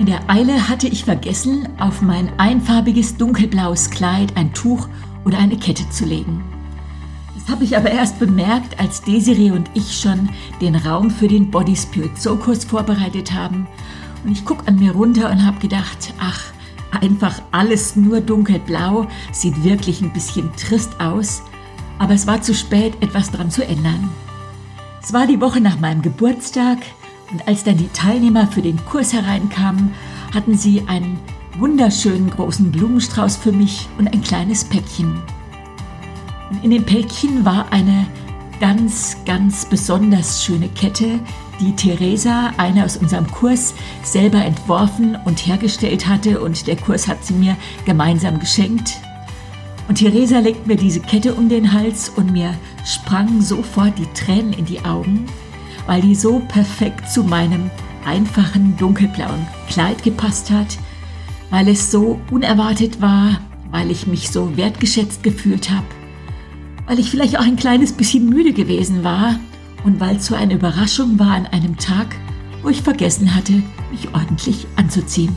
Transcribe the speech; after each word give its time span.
In 0.00 0.06
der 0.06 0.30
Eile 0.30 0.66
hatte 0.66 0.88
ich 0.88 1.04
vergessen, 1.04 1.68
auf 1.78 2.00
mein 2.00 2.32
einfarbiges 2.38 3.18
dunkelblaues 3.18 3.90
Kleid 3.90 4.34
ein 4.34 4.54
Tuch 4.54 4.88
oder 5.26 5.36
eine 5.36 5.58
Kette 5.58 5.90
zu 5.90 6.06
legen. 6.06 6.42
Das 7.34 7.50
habe 7.50 7.64
ich 7.64 7.76
aber 7.76 7.90
erst 7.90 8.18
bemerkt, 8.18 8.80
als 8.80 9.02
Desiree 9.02 9.50
und 9.50 9.68
ich 9.74 10.00
schon 10.00 10.30
den 10.62 10.74
Raum 10.74 11.10
für 11.10 11.28
den 11.28 11.50
Body 11.50 11.76
Spirit 11.76 12.12
Kurs 12.40 12.64
vorbereitet 12.64 13.34
haben. 13.34 13.68
Und 14.24 14.32
ich 14.32 14.46
gucke 14.46 14.66
an 14.68 14.78
mir 14.78 14.92
runter 14.92 15.30
und 15.30 15.44
habe 15.44 15.60
gedacht, 15.60 16.14
ach, 16.18 16.44
einfach 16.98 17.42
alles 17.50 17.94
nur 17.94 18.22
dunkelblau, 18.22 19.06
sieht 19.32 19.62
wirklich 19.64 20.00
ein 20.00 20.14
bisschen 20.14 20.50
trist 20.56 20.98
aus. 20.98 21.42
Aber 21.98 22.14
es 22.14 22.26
war 22.26 22.40
zu 22.40 22.54
spät, 22.54 22.94
etwas 23.02 23.32
dran 23.32 23.50
zu 23.50 23.66
ändern. 23.66 24.08
Es 25.02 25.12
war 25.12 25.26
die 25.26 25.42
Woche 25.42 25.60
nach 25.60 25.78
meinem 25.78 26.00
Geburtstag. 26.00 26.78
Und 27.32 27.46
als 27.46 27.64
dann 27.64 27.76
die 27.76 27.88
Teilnehmer 27.88 28.46
für 28.46 28.62
den 28.62 28.84
Kurs 28.84 29.12
hereinkamen, 29.12 29.92
hatten 30.34 30.56
sie 30.56 30.82
einen 30.86 31.18
wunderschönen 31.58 32.30
großen 32.30 32.70
Blumenstrauß 32.70 33.36
für 33.36 33.52
mich 33.52 33.88
und 33.98 34.12
ein 34.12 34.22
kleines 34.22 34.64
Päckchen. 34.64 35.20
Und 36.50 36.64
in 36.64 36.70
dem 36.70 36.84
Päckchen 36.84 37.44
war 37.44 37.70
eine 37.72 38.06
ganz, 38.60 39.16
ganz 39.24 39.64
besonders 39.64 40.44
schöne 40.44 40.68
Kette, 40.68 41.20
die 41.60 41.74
Theresa, 41.76 42.52
eine 42.56 42.84
aus 42.84 42.96
unserem 42.96 43.30
Kurs, 43.30 43.74
selber 44.02 44.44
entworfen 44.44 45.16
und 45.24 45.46
hergestellt 45.46 46.08
hatte 46.08 46.40
und 46.40 46.66
der 46.66 46.76
Kurs 46.76 47.06
hat 47.06 47.24
sie 47.24 47.34
mir 47.34 47.56
gemeinsam 47.84 48.40
geschenkt. 48.40 48.98
Und 49.88 49.96
Theresa 49.96 50.38
legt 50.38 50.66
mir 50.66 50.76
diese 50.76 51.00
Kette 51.00 51.34
um 51.34 51.48
den 51.48 51.72
Hals 51.72 52.08
und 52.08 52.32
mir 52.32 52.54
sprangen 52.84 53.42
sofort 53.42 53.98
die 53.98 54.06
Tränen 54.14 54.52
in 54.52 54.64
die 54.64 54.84
Augen 54.84 55.26
weil 55.90 56.02
die 56.02 56.14
so 56.14 56.38
perfekt 56.46 57.10
zu 57.10 57.24
meinem 57.24 57.68
einfachen 58.04 58.76
dunkelblauen 58.76 59.44
Kleid 59.68 60.04
gepasst 60.04 60.48
hat, 60.48 60.78
weil 61.50 61.66
es 61.66 61.90
so 61.90 62.20
unerwartet 62.30 63.02
war, 63.02 63.40
weil 63.72 63.90
ich 63.90 64.06
mich 64.06 64.30
so 64.30 64.56
wertgeschätzt 64.56 65.24
gefühlt 65.24 65.68
habe, 65.68 65.86
weil 66.86 67.00
ich 67.00 67.10
vielleicht 67.10 67.36
auch 67.40 67.42
ein 67.42 67.56
kleines 67.56 67.92
bisschen 67.92 68.28
müde 68.28 68.52
gewesen 68.52 69.02
war 69.02 69.40
und 69.82 69.98
weil 69.98 70.14
es 70.14 70.26
so 70.26 70.36
eine 70.36 70.54
Überraschung 70.54 71.18
war 71.18 71.32
an 71.32 71.48
einem 71.48 71.76
Tag, 71.76 72.14
wo 72.62 72.68
ich 72.68 72.82
vergessen 72.82 73.34
hatte, 73.34 73.54
mich 73.90 74.14
ordentlich 74.14 74.68
anzuziehen. 74.76 75.36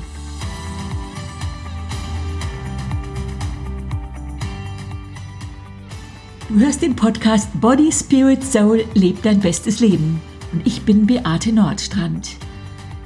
Du 6.48 6.60
hörst 6.60 6.84
den 6.84 6.96
Podcast 6.96 7.50
Body, 7.60 7.92
Spirit, 7.92 8.44
Soul, 8.44 8.86
lebt 8.94 9.26
dein 9.26 9.40
bestes 9.40 9.80
Leben 9.80 10.22
und 10.54 10.66
ich 10.66 10.84
bin 10.84 11.06
Beate 11.06 11.52
Nordstrand. 11.52 12.38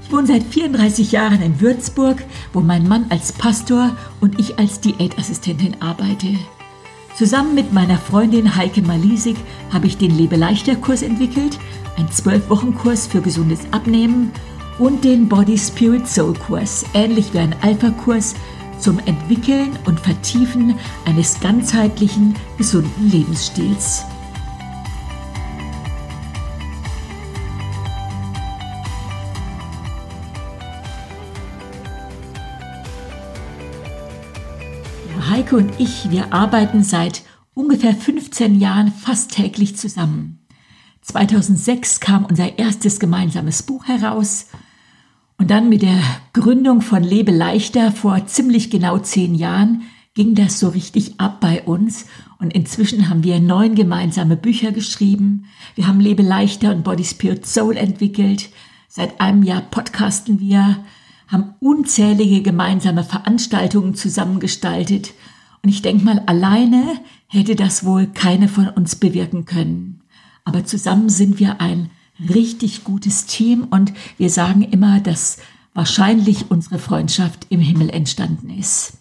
Ich 0.04 0.12
wohne 0.12 0.28
seit 0.28 0.44
34 0.44 1.12
Jahren 1.12 1.42
in 1.42 1.60
Würzburg, 1.60 2.24
wo 2.54 2.62
mein 2.62 2.88
Mann 2.88 3.08
als 3.10 3.34
Pastor 3.34 3.98
und 4.22 4.40
ich 4.40 4.60
als 4.60 4.80
Diätassistentin 4.80 5.82
arbeite. 5.82 6.28
Zusammen 7.18 7.56
mit 7.56 7.74
meiner 7.74 7.98
Freundin 7.98 8.56
Heike 8.56 8.84
Malisik 8.84 9.38
habe 9.74 9.88
ich 9.88 9.98
den 9.98 10.16
Lebeleichter-Kurs 10.16 11.02
entwickelt, 11.02 11.58
ein 11.98 12.08
12-Wochen-Kurs 12.08 13.08
für 13.08 13.22
gesundes 13.22 13.62
Abnehmen 13.72 14.32
und 14.78 15.04
den 15.04 15.28
Body 15.28 15.58
Spirit 15.58 16.08
Soul 16.08 16.36
Kurs, 16.36 16.86
ähnlich 16.94 17.34
wie 17.34 17.40
ein 17.40 17.56
Alpha-Kurs 17.62 18.36
zum 18.80 19.00
Entwickeln 19.00 19.72
und 19.86 20.00
Vertiefen 20.00 20.76
eines 21.06 21.40
ganzheitlichen, 21.40 22.36
gesunden 22.58 23.10
Lebensstils. 23.10 24.06
Heike 35.48 35.56
und 35.56 35.80
ich, 35.80 36.12
wir 36.12 36.34
arbeiten 36.34 36.84
seit 36.84 37.24
ungefähr 37.54 37.96
15 37.96 38.60
Jahren 38.60 38.92
fast 38.92 39.32
täglich 39.32 39.78
zusammen. 39.78 40.40
2006 41.04 42.02
kam 42.02 42.26
unser 42.26 42.60
erstes 42.60 43.00
gemeinsames 43.00 43.64
Buch 43.64 43.88
heraus 43.88 44.48
und 45.38 45.50
dann 45.50 45.70
mit 45.70 45.84
der 45.84 46.00
Gründung 46.34 46.82
von 46.82 47.02
Lebe 47.02 47.32
leichter 47.32 47.94
vor 47.94 48.26
ziemlich 48.26 48.70
genau 48.70 48.98
zehn 49.00 49.36
Jahren 49.36 49.84
ging 50.16 50.36
das 50.36 50.60
so 50.60 50.68
richtig 50.68 51.18
ab 51.18 51.40
bei 51.40 51.64
uns 51.64 52.08
und 52.40 52.54
inzwischen 52.54 53.10
haben 53.10 53.24
wir 53.24 53.40
neun 53.40 53.76
gemeinsame 53.76 54.36
Bücher 54.36 54.74
geschrieben. 54.74 55.46
Wir 55.76 55.88
haben 55.88 56.02
Lebe 56.02 56.24
leichter 56.24 56.72
und 56.72 56.84
Body 56.84 57.06
Spirit 57.06 57.46
Soul 57.46 57.78
entwickelt. 57.78 58.50
Seit 58.90 59.22
einem 59.22 59.44
Jahr 59.44 59.62
podcasten 59.62 60.42
wir 60.42 60.84
haben 61.28 61.54
unzählige 61.62 62.42
gemeinsame 62.42 63.06
Veranstaltungen 63.06 63.96
zusammengestaltet. 63.96 65.14
Und 65.64 65.70
ich 65.70 65.82
denke 65.82 66.06
mal, 66.06 66.22
alleine 66.26 67.00
hätte 67.28 67.56
das 67.56 67.84
wohl 67.84 68.08
keine 68.08 68.48
von 68.48 68.70
uns 68.70 68.96
bewirken 68.96 69.46
können. 69.46 70.02
Aber 70.46 70.66
zusammen 70.66 71.10
sind 71.10 71.40
wir 71.40 71.60
ein 71.62 71.90
richtig 72.20 72.84
gutes 72.84 73.26
Team 73.26 73.68
und 73.70 73.94
wir 74.18 74.30
sagen 74.30 74.62
immer, 74.62 75.00
dass 75.00 75.38
wahrscheinlich 75.74 76.50
unsere 76.50 76.80
Freundschaft 76.80 77.48
im 77.50 77.60
Himmel 77.60 77.90
entstanden 77.90 78.50
ist. 78.50 78.94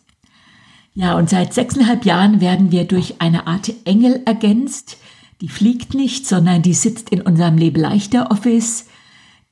Ja, 0.94 1.16
und 1.16 1.30
seit 1.30 1.54
sechseinhalb 1.54 2.04
Jahren 2.04 2.40
werden 2.40 2.72
wir 2.72 2.84
durch 2.84 3.20
eine 3.20 3.46
Art 3.46 3.72
Engel 3.84 4.22
ergänzt. 4.24 4.98
Die 5.40 5.48
fliegt 5.48 5.94
nicht, 5.94 6.26
sondern 6.26 6.62
die 6.62 6.74
sitzt 6.74 7.10
in 7.10 7.20
unserem 7.20 7.58
Lebeleichter 7.58 8.30
Office 8.30 8.86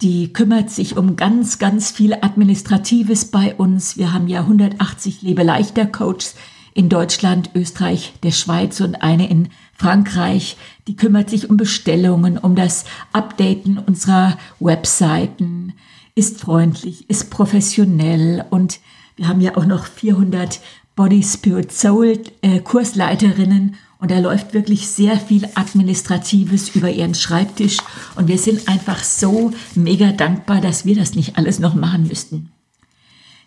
die 0.05 0.33
kümmert 0.33 0.71
sich 0.71 0.97
um 0.97 1.17
ganz, 1.17 1.59
ganz 1.59 1.91
viel 1.91 2.15
Administratives 2.15 3.27
bei 3.27 3.55
uns. 3.55 3.97
Wir 3.97 4.13
haben 4.13 4.29
ja 4.29 4.41
180 4.41 5.23
Lebeleichter 5.23 5.87
Coaches 5.87 6.35
in 6.75 6.89
Deutschland, 6.89 7.51
Österreich, 7.55 8.13
der 8.23 8.33
Schweiz 8.33 8.81
und 8.81 8.97
eine 8.97 9.31
in 9.31 9.49
Frankreich. 9.75 10.57
Die 10.87 10.97
kümmert 10.97 11.31
sich 11.31 11.49
um 11.49 11.57
Bestellungen, 11.57 12.37
um 12.37 12.55
das 12.55 12.85
Updaten 13.13 13.79
unserer 13.79 14.37
Webseiten, 14.61 15.73
ist 16.17 16.41
freundlich, 16.41 17.09
ist 17.09 17.31
professionell 17.31 18.45
und 18.51 18.81
wir 19.17 19.29
haben 19.29 19.41
ja 19.41 19.57
auch 19.57 19.65
noch 19.65 19.87
400 19.87 20.61
Body 20.97 21.23
Spirit 21.23 21.73
Soul 21.73 22.21
äh, 22.43 22.61
Kursleiterinnen 22.61 23.77
und 23.99 24.11
da 24.11 24.19
läuft 24.19 24.55
wirklich 24.55 24.87
sehr 24.87 25.19
viel 25.19 25.49
Administratives 25.55 26.77
über 26.77 26.91
ihren 26.91 27.15
Schreibtisch. 27.15 27.79
Und 28.17 28.29
wir 28.29 28.37
sind 28.37 28.69
einfach 28.69 29.03
so 29.03 29.53
mega 29.75 30.13
dankbar, 30.13 30.61
dass 30.61 30.85
wir 30.85 30.95
das 30.95 31.15
nicht 31.15 31.39
alles 31.39 31.59
noch 31.59 31.75
machen 31.75 32.07
müssten. 32.07 32.51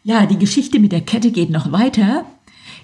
Ja, 0.04 0.26
die 0.26 0.40
Geschichte 0.40 0.80
mit 0.80 0.94
der 0.94 1.02
Kette 1.02 1.32
geht 1.32 1.52
noch 1.52 1.72
weiter. 1.72 2.26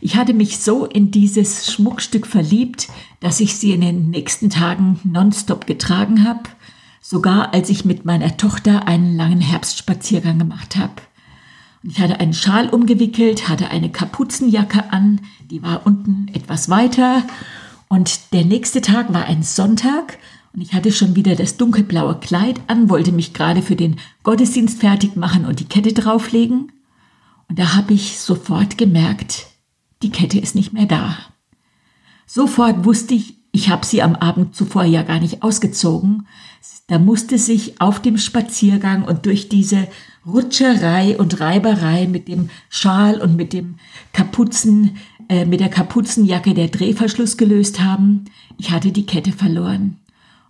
Ich 0.06 0.18
hatte 0.18 0.34
mich 0.34 0.60
so 0.60 0.86
in 0.86 1.12
dieses 1.12 1.72
Schmuckstück 1.72 2.28
verliebt, 2.28 2.90
dass 3.22 3.40
ich 3.40 3.56
sie 3.56 3.72
in 3.72 3.80
den 3.80 4.10
nächsten 4.10 4.50
Tagen 4.50 5.00
nonstop 5.06 5.66
getragen 5.66 6.28
habe. 6.28 6.42
Sogar 7.00 7.54
als 7.54 7.70
ich 7.70 7.86
mit 7.86 8.04
meiner 8.04 8.36
Tochter 8.36 8.86
einen 8.86 9.16
langen 9.16 9.40
Herbstspaziergang 9.40 10.40
gemacht 10.40 10.76
habe. 10.76 10.92
Ich 11.84 12.02
hatte 12.02 12.20
einen 12.20 12.34
Schal 12.34 12.68
umgewickelt, 12.68 13.48
hatte 13.48 13.70
eine 13.70 13.90
Kapuzenjacke 13.90 14.92
an, 14.92 15.22
die 15.50 15.64
war 15.64 15.88
unten 15.88 16.28
etwas 16.34 16.68
weiter 16.68 17.24
und 17.88 18.34
der 18.34 18.44
nächste 18.44 18.82
Tag 18.82 19.14
war 19.14 19.24
ein 19.24 19.42
Sonntag 19.42 20.18
und 20.54 20.60
ich 20.60 20.74
hatte 20.74 20.92
schon 20.92 21.16
wieder 21.16 21.38
das 21.38 21.56
dunkelblaue 21.56 22.20
Kleid 22.20 22.60
an, 22.68 22.90
wollte 22.90 23.14
mich 23.14 23.34
gerade 23.34 23.62
für 23.62 23.78
den 23.78 24.02
Gottesdienst 24.24 24.82
fertig 24.82 25.16
machen 25.16 25.46
und 25.46 25.62
die 25.62 25.66
Kette 25.66 25.94
drauflegen. 25.94 26.74
Und 27.48 27.58
da 27.58 27.74
habe 27.74 27.94
ich 27.94 28.20
sofort 28.20 28.78
gemerkt, 28.78 29.53
die 30.04 30.12
Kette 30.12 30.40
ist 30.40 30.56
nicht 30.56 30.74
mehr 30.74 30.86
da. 30.86 31.18
Sofort 32.26 32.86
wusste 32.86 33.14
ich, 33.14 33.36
ich 33.52 33.70
habe 33.70 33.86
sie 33.86 34.02
am 34.02 34.16
Abend 34.16 34.56
zuvor 34.56 34.84
ja 34.84 35.04
gar 35.04 35.20
nicht 35.20 35.44
ausgezogen. 35.44 36.28
Da 36.88 37.00
musste 37.00 37.38
sich 37.38 37.80
auf 37.80 38.02
dem 38.02 38.18
Spaziergang 38.18 39.04
und 39.04 39.26
durch 39.26 39.50
diese 39.50 39.88
Rutscherei 40.26 41.18
und 41.18 41.40
Reiberei 41.40 42.08
mit 42.08 42.28
dem 42.28 42.50
Schal 42.70 43.22
und 43.22 43.36
mit 43.36 43.54
dem 43.54 43.76
Kapuzen, 44.12 44.98
äh, 45.30 45.46
mit 45.46 45.60
der 45.60 45.70
Kapuzenjacke 45.70 46.54
der 46.54 46.70
Drehverschluss 46.70 47.38
gelöst 47.38 47.82
haben. 47.82 48.26
Ich 48.58 48.72
hatte 48.72 48.92
die 48.92 49.06
Kette 49.06 49.32
verloren. 49.32 49.98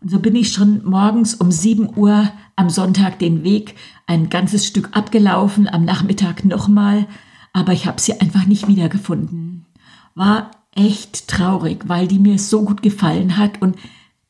Und 0.01 0.11
so 0.11 0.19
bin 0.19 0.35
ich 0.35 0.51
schon 0.51 0.83
morgens 0.85 1.35
um 1.35 1.51
7 1.51 1.97
Uhr 1.97 2.31
am 2.55 2.69
Sonntag 2.69 3.19
den 3.19 3.43
Weg 3.43 3.75
ein 4.05 4.29
ganzes 4.29 4.65
Stück 4.65 4.89
abgelaufen, 4.93 5.67
am 5.67 5.85
Nachmittag 5.85 6.45
nochmal, 6.45 7.07
aber 7.53 7.71
ich 7.71 7.85
habe 7.85 8.01
sie 8.01 8.19
einfach 8.19 8.45
nicht 8.45 8.67
wiedergefunden. 8.67 9.65
War 10.15 10.51
echt 10.75 11.27
traurig, 11.27 11.87
weil 11.87 12.07
die 12.07 12.19
mir 12.19 12.39
so 12.39 12.65
gut 12.65 12.81
gefallen 12.81 13.37
hat 13.37 13.61
und 13.61 13.77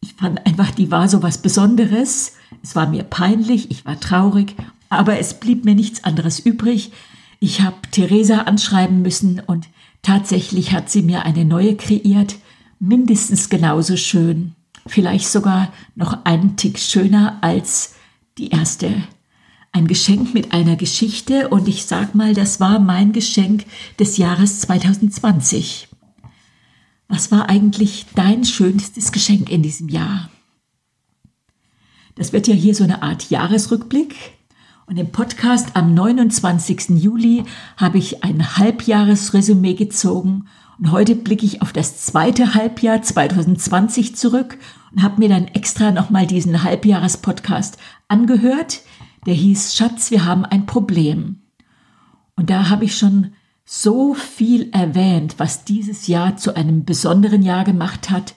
ich 0.02 0.14
fand 0.16 0.46
einfach, 0.46 0.72
die 0.72 0.92
war 0.92 1.08
so 1.08 1.24
was 1.24 1.38
Besonderes. 1.38 2.34
Es 2.62 2.76
war 2.76 2.88
mir 2.88 3.04
peinlich, 3.04 3.72
ich 3.72 3.86
war 3.86 4.00
traurig, 4.00 4.56
aber 4.90 5.18
es 5.18 5.40
blieb 5.40 5.64
mir 5.64 5.76
nichts 5.76 6.04
anderes 6.04 6.40
übrig. 6.40 6.92
Ich 7.40 7.62
habe 7.62 7.78
Theresa 7.92 8.42
anschreiben 8.42 9.02
müssen 9.02 9.40
und 9.40 9.70
tatsächlich 10.02 10.74
hat 10.74 10.90
sie 10.90 11.02
mir 11.02 11.24
eine 11.24 11.46
neue 11.46 11.78
kreiert, 11.78 12.36
mindestens 12.80 13.50
genauso 13.50 13.96
schön, 13.96 14.56
vielleicht 14.86 15.30
sogar 15.30 15.72
noch 15.96 16.26
einen 16.26 16.58
Tick 16.58 16.80
schöner 16.80 17.38
als 17.42 17.96
die 18.38 18.50
erste. 18.50 18.94
Ein 19.74 19.88
Geschenk 19.88 20.34
mit 20.34 20.54
einer 20.54 20.76
Geschichte 20.76 21.50
und 21.50 21.68
ich 21.68 21.86
sag 21.86 22.14
mal, 22.14 22.34
das 22.36 22.60
war 22.60 22.80
mein 22.80 23.12
Geschenk 23.12 23.66
des 24.00 24.18
Jahres 24.18 24.60
2020. 24.62 25.90
Was 27.08 27.32
war 27.32 27.50
eigentlich 27.50 28.06
dein 28.16 28.46
schönstes 28.46 29.12
Geschenk 29.12 29.50
in 29.50 29.64
diesem 29.64 29.90
Jahr? 29.90 30.30
Das 32.16 32.34
wird 32.34 32.48
ja 32.48 32.54
hier 32.54 32.76
so 32.76 32.84
eine 32.84 33.02
Art 33.02 33.32
Jahresrückblick. 33.32 34.16
Und 34.86 34.98
im 34.98 35.12
Podcast 35.12 35.76
am 35.76 35.94
29. 35.94 36.90
Juli 36.90 37.44
habe 37.78 37.98
ich 37.98 38.24
ein 38.24 38.58
Halbjahresresümee 38.58 39.74
gezogen 39.74 40.48
und 40.78 40.92
heute 40.92 41.16
blicke 41.16 41.46
ich 41.46 41.62
auf 41.62 41.72
das 41.72 42.06
zweite 42.06 42.54
Halbjahr 42.54 43.02
2020 43.02 44.16
zurück 44.16 44.58
und 44.92 45.02
habe 45.02 45.20
mir 45.20 45.30
dann 45.30 45.48
extra 45.48 45.92
nochmal 45.92 46.28
diesen 46.28 46.64
Halbjahrespodcast 46.64 47.78
angehört. 48.08 48.82
Der 49.26 49.34
hieß 49.34 49.76
Schatz, 49.76 50.12
wir 50.12 50.26
haben 50.26 50.46
ein 50.46 50.66
Problem. 50.66 51.42
Und 52.36 52.50
da 52.50 52.70
habe 52.70 52.86
ich 52.86 52.98
schon 52.98 53.34
so 53.66 54.14
viel 54.14 54.70
erwähnt, 54.72 55.36
was 55.38 55.64
dieses 55.64 56.08
Jahr 56.08 56.36
zu 56.38 56.56
einem 56.56 56.84
besonderen 56.84 57.42
Jahr 57.42 57.64
gemacht 57.64 58.10
hat. 58.10 58.36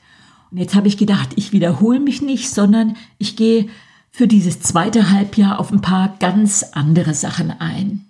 Und 0.51 0.59
jetzt 0.59 0.75
habe 0.75 0.89
ich 0.89 0.97
gedacht, 0.97 1.31
ich 1.37 1.53
wiederhole 1.53 1.99
mich 1.99 2.23
nicht, 2.23 2.51
sondern 2.51 2.97
ich 3.19 3.37
gehe 3.37 3.69
für 4.11 4.29
dieses 4.29 4.61
zweite 4.61 5.11
Halbjahr 5.11 5.59
auf 5.59 5.73
ein 5.73 5.81
paar 5.81 6.17
ganz 6.19 6.63
andere 6.73 7.15
Sachen 7.15 7.51
ein. 7.51 8.07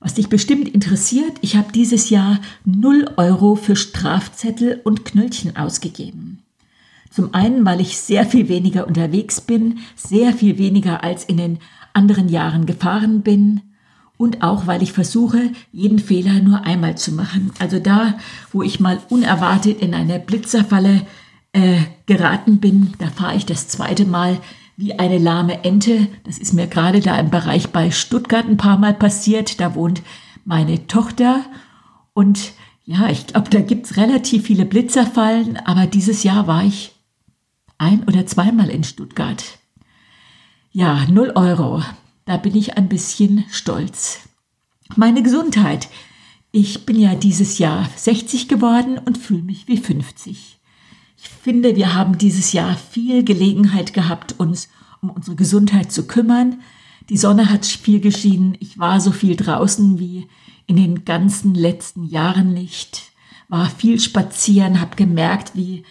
Was 0.00 0.14
dich 0.14 0.28
bestimmt 0.28 0.68
interessiert, 0.68 1.38
ich 1.40 1.56
habe 1.56 1.72
dieses 1.72 2.10
Jahr 2.10 2.40
0 2.64 3.12
Euro 3.16 3.54
für 3.54 3.76
Strafzettel 3.76 4.80
und 4.84 5.04
Knöllchen 5.04 5.56
ausgegeben. 5.56 6.43
Zum 7.14 7.32
einen, 7.32 7.64
weil 7.64 7.80
ich 7.80 7.96
sehr 7.96 8.26
viel 8.26 8.48
weniger 8.48 8.88
unterwegs 8.88 9.40
bin, 9.40 9.78
sehr 9.94 10.32
viel 10.32 10.58
weniger 10.58 11.04
als 11.04 11.24
in 11.24 11.36
den 11.36 11.58
anderen 11.92 12.28
Jahren 12.28 12.66
gefahren 12.66 13.22
bin 13.22 13.60
und 14.16 14.42
auch, 14.42 14.66
weil 14.66 14.82
ich 14.82 14.92
versuche, 14.92 15.52
jeden 15.70 16.00
Fehler 16.00 16.40
nur 16.40 16.64
einmal 16.64 16.98
zu 16.98 17.12
machen. 17.12 17.52
Also 17.60 17.78
da, 17.78 18.14
wo 18.50 18.64
ich 18.64 18.80
mal 18.80 18.98
unerwartet 19.10 19.80
in 19.80 19.94
eine 19.94 20.18
Blitzerfalle 20.18 21.02
äh, 21.52 21.82
geraten 22.06 22.58
bin, 22.58 22.94
da 22.98 23.06
fahre 23.10 23.36
ich 23.36 23.46
das 23.46 23.68
zweite 23.68 24.06
Mal 24.06 24.40
wie 24.76 24.98
eine 24.98 25.18
lahme 25.18 25.62
Ente. 25.62 26.08
Das 26.24 26.38
ist 26.38 26.52
mir 26.52 26.66
gerade 26.66 26.98
da 26.98 27.16
im 27.20 27.30
Bereich 27.30 27.68
bei 27.68 27.92
Stuttgart 27.92 28.48
ein 28.48 28.56
paar 28.56 28.78
Mal 28.78 28.92
passiert. 28.92 29.60
Da 29.60 29.76
wohnt 29.76 30.02
meine 30.44 30.88
Tochter. 30.88 31.44
Und 32.12 32.54
ja, 32.86 33.08
ich 33.08 33.28
glaube, 33.28 33.50
da 33.50 33.60
gibt's 33.60 33.96
relativ 33.98 34.46
viele 34.46 34.64
Blitzerfallen. 34.64 35.58
Aber 35.58 35.86
dieses 35.86 36.24
Jahr 36.24 36.48
war 36.48 36.64
ich 36.64 36.93
ein 37.78 38.04
oder 38.04 38.26
zweimal 38.26 38.68
in 38.70 38.84
Stuttgart. 38.84 39.58
Ja, 40.72 41.06
null 41.06 41.32
Euro. 41.34 41.82
Da 42.24 42.36
bin 42.36 42.56
ich 42.56 42.76
ein 42.76 42.88
bisschen 42.88 43.44
stolz. 43.50 44.20
Meine 44.96 45.22
Gesundheit. 45.22 45.88
Ich 46.52 46.86
bin 46.86 46.98
ja 46.98 47.14
dieses 47.14 47.58
Jahr 47.58 47.88
60 47.96 48.48
geworden 48.48 48.98
und 48.98 49.18
fühle 49.18 49.42
mich 49.42 49.66
wie 49.66 49.76
50. 49.76 50.58
Ich 51.16 51.28
finde, 51.28 51.76
wir 51.76 51.94
haben 51.94 52.18
dieses 52.18 52.52
Jahr 52.52 52.76
viel 52.76 53.24
Gelegenheit 53.24 53.92
gehabt, 53.92 54.38
uns 54.38 54.68
um 55.00 55.10
unsere 55.10 55.36
Gesundheit 55.36 55.92
zu 55.92 56.06
kümmern. 56.06 56.60
Die 57.08 57.16
Sonne 57.16 57.50
hat 57.50 57.66
viel 57.66 58.00
geschienen. 58.00 58.56
Ich 58.60 58.78
war 58.78 59.00
so 59.00 59.12
viel 59.12 59.36
draußen 59.36 59.98
wie 59.98 60.28
in 60.66 60.76
den 60.76 61.04
ganzen 61.04 61.54
letzten 61.54 62.04
Jahren 62.04 62.54
nicht. 62.54 63.02
War 63.48 63.68
viel 63.68 64.00
spazieren, 64.00 64.80
habe 64.80 64.96
gemerkt, 64.96 65.54
wie 65.54 65.84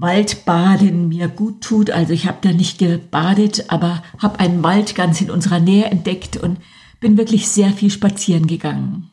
Waldbaden 0.00 1.08
mir 1.08 1.28
gut 1.28 1.60
tut. 1.60 1.90
Also 1.90 2.12
ich 2.12 2.26
habe 2.26 2.38
da 2.40 2.52
nicht 2.52 2.78
gebadet, 2.78 3.66
aber 3.68 4.02
habe 4.18 4.40
einen 4.40 4.62
Wald 4.62 4.94
ganz 4.94 5.20
in 5.20 5.30
unserer 5.30 5.60
Nähe 5.60 5.86
entdeckt 5.86 6.36
und 6.36 6.58
bin 7.00 7.16
wirklich 7.16 7.48
sehr 7.48 7.72
viel 7.72 7.90
spazieren 7.90 8.46
gegangen. 8.46 9.10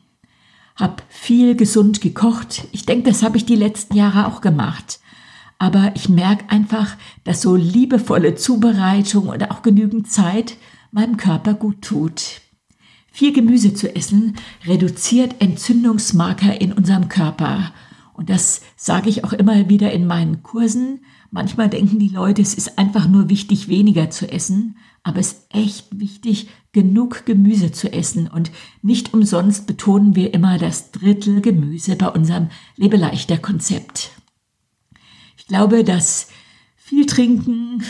Hab 0.76 1.02
viel 1.08 1.56
gesund 1.56 2.00
gekocht. 2.00 2.68
Ich 2.72 2.86
denke, 2.86 3.10
das 3.10 3.22
habe 3.22 3.36
ich 3.36 3.46
die 3.46 3.56
letzten 3.56 3.96
Jahre 3.96 4.26
auch 4.26 4.40
gemacht 4.40 5.00
aber 5.58 5.92
ich 5.94 6.08
merke 6.08 6.50
einfach, 6.50 6.96
dass 7.24 7.42
so 7.42 7.56
liebevolle 7.56 8.34
Zubereitung 8.34 9.28
und 9.28 9.50
auch 9.50 9.62
genügend 9.62 10.10
Zeit 10.10 10.56
meinem 10.92 11.16
Körper 11.16 11.54
gut 11.54 11.82
tut. 11.82 12.40
Viel 13.10 13.32
Gemüse 13.32 13.72
zu 13.72 13.94
essen 13.94 14.36
reduziert 14.66 15.36
Entzündungsmarker 15.40 16.60
in 16.60 16.72
unserem 16.72 17.08
Körper. 17.08 17.72
Und 18.16 18.30
das 18.30 18.62
sage 18.76 19.10
ich 19.10 19.24
auch 19.24 19.34
immer 19.34 19.68
wieder 19.68 19.92
in 19.92 20.06
meinen 20.06 20.42
Kursen. 20.42 21.04
Manchmal 21.30 21.68
denken 21.68 21.98
die 21.98 22.08
Leute, 22.08 22.40
es 22.40 22.54
ist 22.54 22.78
einfach 22.78 23.08
nur 23.08 23.28
wichtig, 23.28 23.68
weniger 23.68 24.10
zu 24.10 24.30
essen. 24.30 24.78
Aber 25.02 25.20
es 25.20 25.32
ist 25.32 25.54
echt 25.54 26.00
wichtig, 26.00 26.48
genug 26.72 27.26
Gemüse 27.26 27.72
zu 27.72 27.92
essen. 27.92 28.26
Und 28.26 28.50
nicht 28.80 29.12
umsonst 29.12 29.66
betonen 29.66 30.16
wir 30.16 30.32
immer 30.32 30.58
das 30.58 30.92
Drittel 30.92 31.42
Gemüse 31.42 31.94
bei 31.96 32.08
unserem 32.08 32.48
Lebeleichter 32.76 33.36
Konzept. 33.36 34.12
Ich 35.36 35.46
glaube, 35.46 35.84
dass 35.84 36.28
viel 36.74 37.04
trinken, 37.04 37.82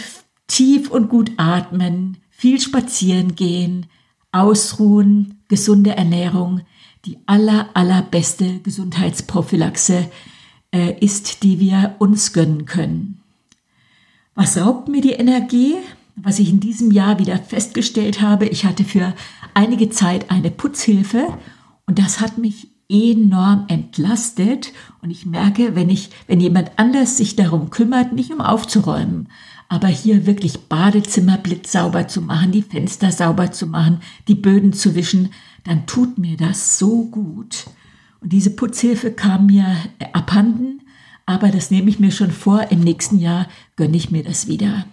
tief 0.48 0.90
und 0.90 1.08
gut 1.08 1.30
atmen, 1.36 2.18
viel 2.30 2.60
spazieren 2.60 3.36
gehen, 3.36 3.86
ausruhen, 4.32 5.42
gesunde 5.48 5.96
Ernährung 5.96 6.62
die 7.06 7.18
aller, 7.26 7.68
allerbeste 7.74 8.58
Gesundheitsprophylaxe 8.60 10.10
äh, 10.72 10.98
ist, 10.98 11.42
die 11.42 11.60
wir 11.60 11.94
uns 11.98 12.32
gönnen 12.32 12.66
können. 12.66 13.20
Was 14.34 14.58
raubt 14.58 14.88
mir 14.88 15.00
die 15.00 15.12
Energie? 15.12 15.74
Was 16.16 16.38
ich 16.38 16.50
in 16.50 16.60
diesem 16.60 16.90
Jahr 16.90 17.18
wieder 17.18 17.38
festgestellt 17.38 18.20
habe, 18.20 18.46
ich 18.46 18.64
hatte 18.64 18.84
für 18.84 19.14
einige 19.54 19.90
Zeit 19.90 20.30
eine 20.30 20.50
Putzhilfe 20.50 21.26
und 21.86 21.98
das 21.98 22.20
hat 22.20 22.38
mich 22.38 22.68
enorm 22.88 23.64
entlastet 23.68 24.72
und 25.02 25.10
ich 25.10 25.26
merke, 25.26 25.74
wenn 25.74 25.90
ich, 25.90 26.10
wenn 26.26 26.40
jemand 26.40 26.72
anders 26.76 27.16
sich 27.16 27.36
darum 27.36 27.70
kümmert, 27.70 28.12
nicht 28.12 28.32
um 28.32 28.40
aufzuräumen, 28.40 29.28
aber 29.68 29.88
hier 29.88 30.26
wirklich 30.26 30.68
Badezimmer 30.68 31.38
blitzsauber 31.38 32.08
zu 32.08 32.22
machen, 32.22 32.52
die 32.52 32.62
Fenster 32.62 33.10
sauber 33.10 33.50
zu 33.50 33.66
machen, 33.66 34.00
die 34.28 34.36
Böden 34.36 34.72
zu 34.72 34.94
wischen, 34.94 35.30
dann 35.66 35.86
tut 35.86 36.16
mir 36.16 36.36
das 36.36 36.78
so 36.78 37.06
gut. 37.06 37.66
Und 38.20 38.32
diese 38.32 38.50
Putzhilfe 38.50 39.12
kam 39.12 39.46
mir 39.46 39.76
abhanden, 40.12 40.82
aber 41.26 41.48
das 41.48 41.70
nehme 41.70 41.90
ich 41.90 41.98
mir 41.98 42.12
schon 42.12 42.30
vor, 42.30 42.70
im 42.70 42.80
nächsten 42.80 43.18
Jahr 43.18 43.48
gönne 43.74 43.96
ich 43.96 44.10
mir 44.12 44.22
das 44.22 44.46
wieder. 44.46 44.86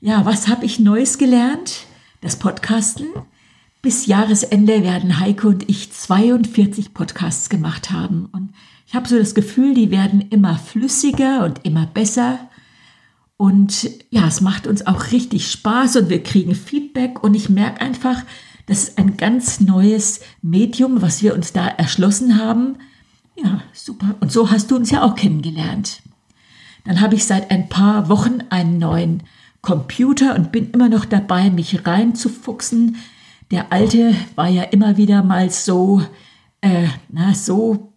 Ja, 0.00 0.24
was 0.24 0.48
habe 0.48 0.64
ich 0.64 0.78
Neues 0.78 1.18
gelernt? 1.18 1.86
Das 2.20 2.38
Podcasten. 2.38 3.06
Bis 3.82 4.06
Jahresende 4.06 4.82
werden 4.82 5.18
Heike 5.18 5.48
und 5.48 5.68
ich 5.68 5.92
42 5.92 6.94
Podcasts 6.94 7.48
gemacht 7.48 7.90
haben. 7.90 8.26
Und 8.32 8.50
ich 8.86 8.94
habe 8.94 9.08
so 9.08 9.18
das 9.18 9.34
Gefühl, 9.34 9.74
die 9.74 9.90
werden 9.90 10.20
immer 10.30 10.56
flüssiger 10.56 11.44
und 11.44 11.64
immer 11.64 11.86
besser. 11.86 12.38
Und 13.36 13.90
ja, 14.10 14.28
es 14.28 14.40
macht 14.40 14.68
uns 14.68 14.86
auch 14.86 15.10
richtig 15.10 15.50
Spaß 15.50 15.96
und 15.96 16.08
wir 16.08 16.22
kriegen 16.22 16.54
Feedback. 16.54 17.22
Und 17.24 17.34
ich 17.34 17.48
merke 17.48 17.80
einfach, 17.80 18.22
das 18.66 18.84
ist 18.84 18.98
ein 18.98 19.16
ganz 19.16 19.60
neues 19.60 20.20
Medium, 20.42 21.02
was 21.02 21.22
wir 21.22 21.34
uns 21.34 21.52
da 21.52 21.66
erschlossen 21.66 22.38
haben. 22.38 22.76
Ja, 23.36 23.62
super. 23.72 24.14
Und 24.20 24.32
so 24.32 24.50
hast 24.50 24.70
du 24.70 24.76
uns 24.76 24.90
ja 24.90 25.02
auch 25.02 25.16
kennengelernt. 25.16 26.02
Dann 26.84 27.00
habe 27.00 27.14
ich 27.14 27.24
seit 27.24 27.50
ein 27.50 27.68
paar 27.68 28.08
Wochen 28.08 28.42
einen 28.50 28.78
neuen 28.78 29.22
Computer 29.62 30.34
und 30.34 30.52
bin 30.52 30.70
immer 30.70 30.88
noch 30.88 31.04
dabei, 31.04 31.50
mich 31.50 31.86
reinzufuchsen 31.86 32.96
der 33.50 33.72
alte 33.72 34.14
war 34.34 34.48
ja 34.48 34.62
immer 34.62 34.96
wieder 34.96 35.22
mal 35.22 35.50
so, 35.50 36.02
äh, 36.60 36.88
na, 37.08 37.34
so 37.34 37.92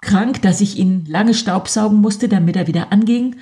krank, 0.00 0.42
dass 0.42 0.60
ich 0.60 0.78
ihn 0.78 1.04
lange 1.06 1.34
staubsaugen 1.34 2.00
musste, 2.00 2.28
damit 2.28 2.56
er 2.56 2.66
wieder 2.66 2.92
anging. 2.92 3.36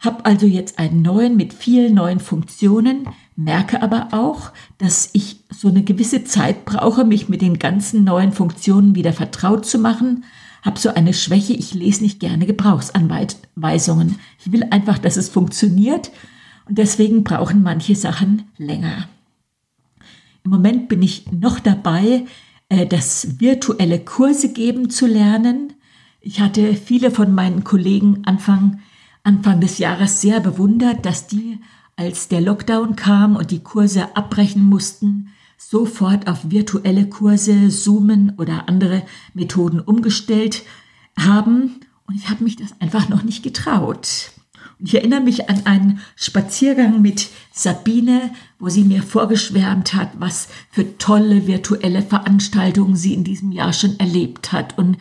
Hab 0.00 0.26
also 0.26 0.46
jetzt 0.46 0.78
einen 0.78 1.02
neuen 1.02 1.36
mit 1.36 1.52
vielen 1.52 1.94
neuen 1.94 2.20
Funktionen, 2.20 3.08
merke 3.34 3.82
aber 3.82 4.08
auch, 4.12 4.52
dass 4.78 5.10
ich 5.12 5.40
so 5.50 5.68
eine 5.68 5.82
gewisse 5.82 6.22
Zeit 6.22 6.64
brauche, 6.64 7.04
mich 7.04 7.28
mit 7.28 7.42
den 7.42 7.58
ganzen 7.58 8.04
neuen 8.04 8.32
Funktionen 8.32 8.94
wieder 8.94 9.12
vertraut 9.12 9.66
zu 9.66 9.78
machen. 9.78 10.24
Hab 10.62 10.78
so 10.78 10.94
eine 10.94 11.14
Schwäche, 11.14 11.52
ich 11.52 11.74
lese 11.74 12.02
nicht 12.02 12.20
gerne 12.20 12.46
Gebrauchsanweisungen. 12.46 14.18
Ich 14.38 14.52
will 14.52 14.64
einfach, 14.70 14.98
dass 14.98 15.16
es 15.16 15.28
funktioniert 15.28 16.12
und 16.68 16.78
deswegen 16.78 17.24
brauchen 17.24 17.62
manche 17.62 17.96
Sachen 17.96 18.44
länger. 18.56 19.08
Im 20.44 20.52
Moment 20.52 20.88
bin 20.88 21.02
ich 21.02 21.30
noch 21.32 21.58
dabei, 21.58 22.24
äh, 22.68 22.86
das 22.86 23.40
virtuelle 23.40 23.98
Kurse 23.98 24.52
geben 24.52 24.90
zu 24.90 25.06
lernen. 25.06 25.72
Ich 26.20 26.40
hatte 26.40 26.74
viele 26.74 27.10
von 27.10 27.34
meinen 27.34 27.64
Kollegen 27.64 28.22
Anfang, 28.24 28.80
Anfang 29.22 29.60
des 29.60 29.78
Jahres 29.78 30.20
sehr 30.20 30.40
bewundert, 30.40 31.04
dass 31.04 31.26
die, 31.26 31.60
als 31.96 32.28
der 32.28 32.40
Lockdown 32.40 32.96
kam 32.96 33.36
und 33.36 33.50
die 33.50 33.62
Kurse 33.62 34.16
abbrechen 34.16 34.64
mussten, 34.64 35.30
sofort 35.56 36.28
auf 36.28 36.50
virtuelle 36.50 37.08
Kurse, 37.08 37.68
Zoomen 37.68 38.34
oder 38.38 38.68
andere 38.68 39.02
Methoden 39.34 39.80
umgestellt 39.80 40.62
haben. 41.18 41.80
Und 42.06 42.14
ich 42.14 42.30
habe 42.30 42.44
mich 42.44 42.56
das 42.56 42.80
einfach 42.80 43.08
noch 43.08 43.24
nicht 43.24 43.42
getraut. 43.42 44.32
Ich 44.80 44.94
erinnere 44.94 45.20
mich 45.20 45.50
an 45.50 45.66
einen 45.66 46.00
Spaziergang 46.14 47.02
mit 47.02 47.28
Sabine, 47.52 48.30
wo 48.60 48.68
sie 48.68 48.84
mir 48.84 49.02
vorgeschwärmt 49.02 49.94
hat, 49.94 50.12
was 50.20 50.48
für 50.70 50.96
tolle 50.98 51.48
virtuelle 51.48 52.02
Veranstaltungen 52.02 52.94
sie 52.94 53.12
in 53.12 53.24
diesem 53.24 53.50
Jahr 53.50 53.72
schon 53.72 53.98
erlebt 53.98 54.52
hat 54.52 54.78
und 54.78 54.96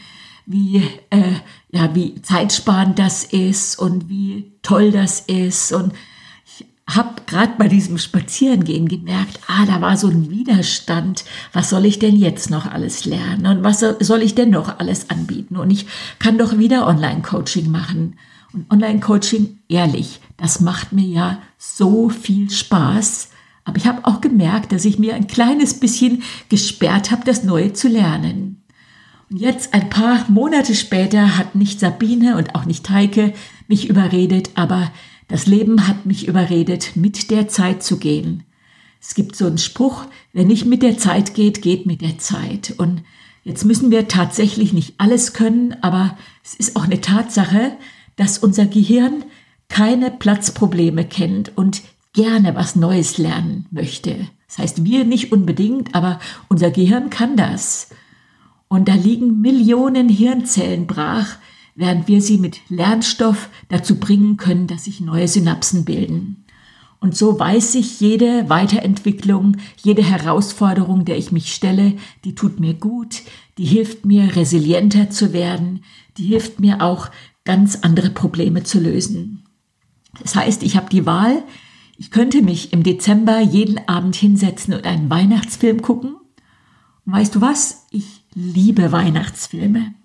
wie, 0.47 0.77
äh, 1.09 1.33
ja, 1.69 1.93
wie 1.93 2.19
zeitsparend 2.21 2.97
das 2.97 3.25
ist 3.25 3.77
und 3.77 4.09
wie 4.09 4.53
toll 4.63 4.91
das 4.91 5.19
ist. 5.19 5.73
Und 5.73 5.93
ich 6.45 6.65
habe 6.89 7.21
gerade 7.27 7.53
bei 7.57 7.67
diesem 7.67 7.97
Spazierengehen 7.97 8.87
gemerkt, 8.87 9.41
ah, 9.47 9.65
da 9.65 9.81
war 9.81 9.97
so 9.97 10.07
ein 10.07 10.29
Widerstand. 10.29 11.25
Was 11.51 11.69
soll 11.69 11.85
ich 11.85 11.99
denn 11.99 12.15
jetzt 12.15 12.49
noch 12.49 12.65
alles 12.65 13.03
lernen? 13.03 13.45
Und 13.45 13.63
was 13.63 13.81
soll 13.99 14.23
ich 14.23 14.35
denn 14.35 14.49
noch 14.49 14.79
alles 14.79 15.09
anbieten? 15.09 15.57
Und 15.57 15.69
ich 15.69 15.85
kann 16.17 16.37
doch 16.37 16.57
wieder 16.57 16.87
Online-Coaching 16.87 17.69
machen. 17.69 18.15
Und 18.53 18.71
Online-Coaching, 18.71 19.59
ehrlich, 19.67 20.21
das 20.37 20.61
macht 20.61 20.93
mir 20.93 21.07
ja 21.07 21.41
so 21.57 22.07
viel 22.07 22.49
Spaß. 22.49 23.31
Aber 23.65 23.75
ich 23.75 23.85
habe 23.85 24.05
auch 24.05 24.21
gemerkt, 24.21 24.71
dass 24.71 24.85
ich 24.85 24.97
mir 24.97 25.13
ein 25.13 25.27
kleines 25.27 25.77
bisschen 25.77 26.23
gesperrt 26.47 27.11
habe, 27.11 27.25
das 27.25 27.43
Neue 27.43 27.73
zu 27.73 27.89
lernen. 27.89 28.46
Und 29.29 29.37
jetzt, 29.37 29.73
ein 29.73 29.89
paar 29.89 30.25
Monate 30.29 30.73
später, 30.73 31.37
hat 31.37 31.55
nicht 31.55 31.79
Sabine 31.79 32.37
und 32.37 32.55
auch 32.55 32.65
nicht 32.65 32.89
Heike 32.89 33.33
mich 33.67 33.89
überredet, 33.89 34.51
aber 34.55 34.91
das 35.27 35.45
Leben 35.45 35.87
hat 35.87 36.05
mich 36.05 36.27
überredet, 36.27 36.95
mit 36.95 37.29
der 37.29 37.47
Zeit 37.49 37.83
zu 37.83 37.97
gehen. 37.97 38.43
Es 39.01 39.13
gibt 39.15 39.35
so 39.35 39.45
einen 39.45 39.57
Spruch, 39.57 40.05
wer 40.33 40.45
nicht 40.45 40.65
mit 40.65 40.81
der 40.81 40.97
Zeit 40.97 41.33
geht, 41.33 41.61
geht 41.61 41.85
mit 41.85 42.01
der 42.01 42.17
Zeit. 42.17 42.73
Und 42.77 43.03
jetzt 43.43 43.65
müssen 43.65 43.91
wir 43.91 44.07
tatsächlich 44.07 44.71
nicht 44.71 44.95
alles 44.97 45.33
können, 45.33 45.75
aber 45.81 46.17
es 46.43 46.53
ist 46.53 46.75
auch 46.75 46.85
eine 46.85 47.01
Tatsache, 47.01 47.73
dass 48.15 48.37
unser 48.37 48.65
Gehirn 48.65 49.25
keine 49.67 50.09
Platzprobleme 50.09 51.05
kennt 51.05 51.57
und 51.57 51.81
gerne 52.13 52.55
was 52.55 52.75
Neues 52.75 53.17
lernen 53.17 53.65
möchte. 53.69 54.27
Das 54.47 54.59
heißt, 54.59 54.85
wir 54.85 55.03
nicht 55.03 55.33
unbedingt, 55.33 55.93
aber 55.93 56.19
unser 56.47 56.71
Gehirn 56.71 57.09
kann 57.09 57.35
das. 57.35 57.89
Und 58.67 58.87
da 58.87 58.93
liegen 58.93 59.41
Millionen 59.41 60.09
Hirnzellen 60.09 60.87
brach, 60.87 61.37
während 61.75 62.07
wir 62.07 62.21
sie 62.21 62.37
mit 62.37 62.59
Lernstoff 62.69 63.49
dazu 63.69 63.99
bringen 63.99 64.37
können, 64.37 64.67
dass 64.67 64.85
sich 64.85 64.99
neue 64.99 65.27
Synapsen 65.27 65.85
bilden. 65.85 66.43
Und 66.99 67.15
so 67.15 67.39
weiß 67.39 67.75
ich, 67.75 67.99
jede 67.99 68.49
Weiterentwicklung, 68.49 69.57
jede 69.77 70.03
Herausforderung, 70.03 71.05
der 71.05 71.17
ich 71.17 71.31
mich 71.31 71.53
stelle, 71.53 71.93
die 72.25 72.33
tut 72.33 72.59
mir 72.59 72.73
gut, 72.73 73.21
die 73.59 73.65
hilft 73.65 74.05
mir, 74.05 74.35
resilienter 74.35 75.09
zu 75.11 75.31
werden, 75.31 75.83
die 76.17 76.25
hilft 76.25 76.59
mir 76.59 76.81
auch, 76.81 77.09
ganz 77.45 77.77
andere 77.81 78.09
Probleme 78.09 78.63
zu 78.63 78.77
lösen. 78.77 79.45
Das 80.21 80.35
heißt, 80.35 80.63
ich 80.63 80.75
habe 80.75 80.89
die 80.89 81.05
Wahl, 81.05 81.43
ich 81.97 82.11
könnte 82.11 82.41
mich 82.41 82.73
im 82.73 82.83
Dezember 82.83 83.39
jeden 83.39 83.87
Abend 83.87 84.15
hinsetzen 84.15 84.73
und 84.73 84.85
einen 84.85 85.09
Weihnachtsfilm 85.09 85.81
gucken. 85.81 86.17
Und 87.05 87.13
weißt 87.13 87.35
du 87.35 87.41
was? 87.41 87.87
Ich 87.89 88.26
liebe 88.37 88.91
Weihnachtsfilme. 88.91 89.95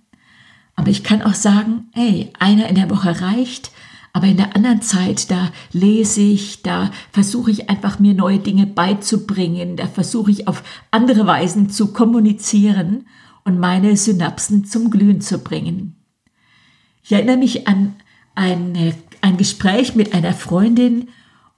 Aber 0.75 0.89
ich 0.89 1.05
kann 1.05 1.21
auch 1.21 1.35
sagen, 1.35 1.91
ey, 1.95 2.33
einer 2.39 2.67
in 2.69 2.77
der 2.77 2.89
Woche 2.89 3.21
reicht, 3.21 3.73
aber 4.15 4.27
in 4.27 4.39
der 4.39 4.57
anderen 4.57 4.81
Zeit, 4.81 5.31
da 5.31 5.53
lese 5.73 6.23
ich, 6.23 6.63
da 6.63 6.91
versuche 7.13 7.51
ich 7.51 7.69
einfach 7.69 7.99
mir 7.99 8.15
neue 8.15 8.39
Dinge 8.39 8.67
beizubringen, 8.67 9.77
da 9.77 9.87
versuche 9.87 10.31
ich 10.31 10.49
auf 10.49 10.63
andere 10.91 11.27
Weisen 11.27 11.69
zu 11.69 11.93
kommunizieren 11.93 13.07
und 13.45 13.59
meine 13.59 13.99
Synapsen 13.99 14.65
zum 14.65 14.91
Glühen 14.91 15.21
zu 15.21 15.39
bringen. 15.39 15.97
Ich 17.03 17.13
erinnere 17.13 17.37
mich 17.37 17.69
an 17.69 17.97
eine, 18.35 18.95
ein 19.21 19.37
Gespräch 19.37 19.95
mit 19.95 20.15
einer 20.15 20.33
Freundin 20.33 21.09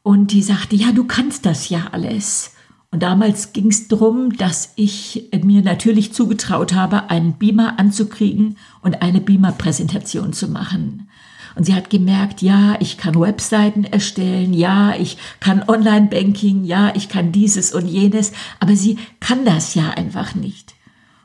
und 0.03 0.33
die 0.33 0.43
sagte, 0.43 0.75
ja, 0.75 0.91
du 0.91 1.05
kannst 1.05 1.47
das 1.47 1.69
ja 1.69 1.89
alles. 1.93 2.54
Und 2.95 3.03
damals 3.03 3.53
ging 3.53 3.73
es 3.73 3.89
darum, 3.89 4.37
dass 4.37 4.73
ich 4.77 5.29
mir 5.43 5.63
natürlich 5.63 6.13
zugetraut 6.13 6.75
habe, 6.75 7.11
einen 7.11 7.33
Beamer 7.33 7.81
anzukriegen 7.81 8.57
und 8.83 9.03
eine 9.03 9.21
Beamer-Präsentation 9.21 10.33
zu 10.33 10.47
machen. 10.47 11.09
Und 11.57 11.65
sie 11.65 11.75
hat 11.75 11.91
gemerkt, 11.91 12.41
ja, 12.41 12.77
ich 12.79 12.97
kann 12.97 13.19
Webseiten 13.19 13.83
erstellen, 13.83 14.55
ja, 14.55 14.95
ich 14.95 15.19
kann 15.41 15.65
Online-Banking, 15.67 16.63
ja, 16.63 16.95
ich 16.95 17.09
kann 17.09 17.33
dieses 17.33 17.75
und 17.75 17.89
jenes, 17.89 18.31
aber 18.61 18.77
sie 18.77 18.97
kann 19.19 19.45
das 19.45 19.75
ja 19.75 19.91
einfach 19.91 20.37
nicht. 20.37 20.77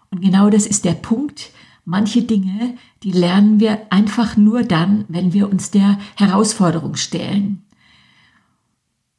Und 0.09 0.21
genau 0.21 0.49
das 0.49 0.65
ist 0.65 0.85
der 0.85 0.93
Punkt, 0.93 1.51
Manche 1.85 2.21
Dinge, 2.21 2.75
die 3.01 3.11
lernen 3.11 3.59
wir 3.59 3.79
einfach 3.89 4.37
nur 4.37 4.61
dann, 4.61 5.05
wenn 5.07 5.33
wir 5.33 5.49
uns 5.49 5.71
der 5.71 5.97
Herausforderung 6.17 6.95
stellen. 6.95 7.63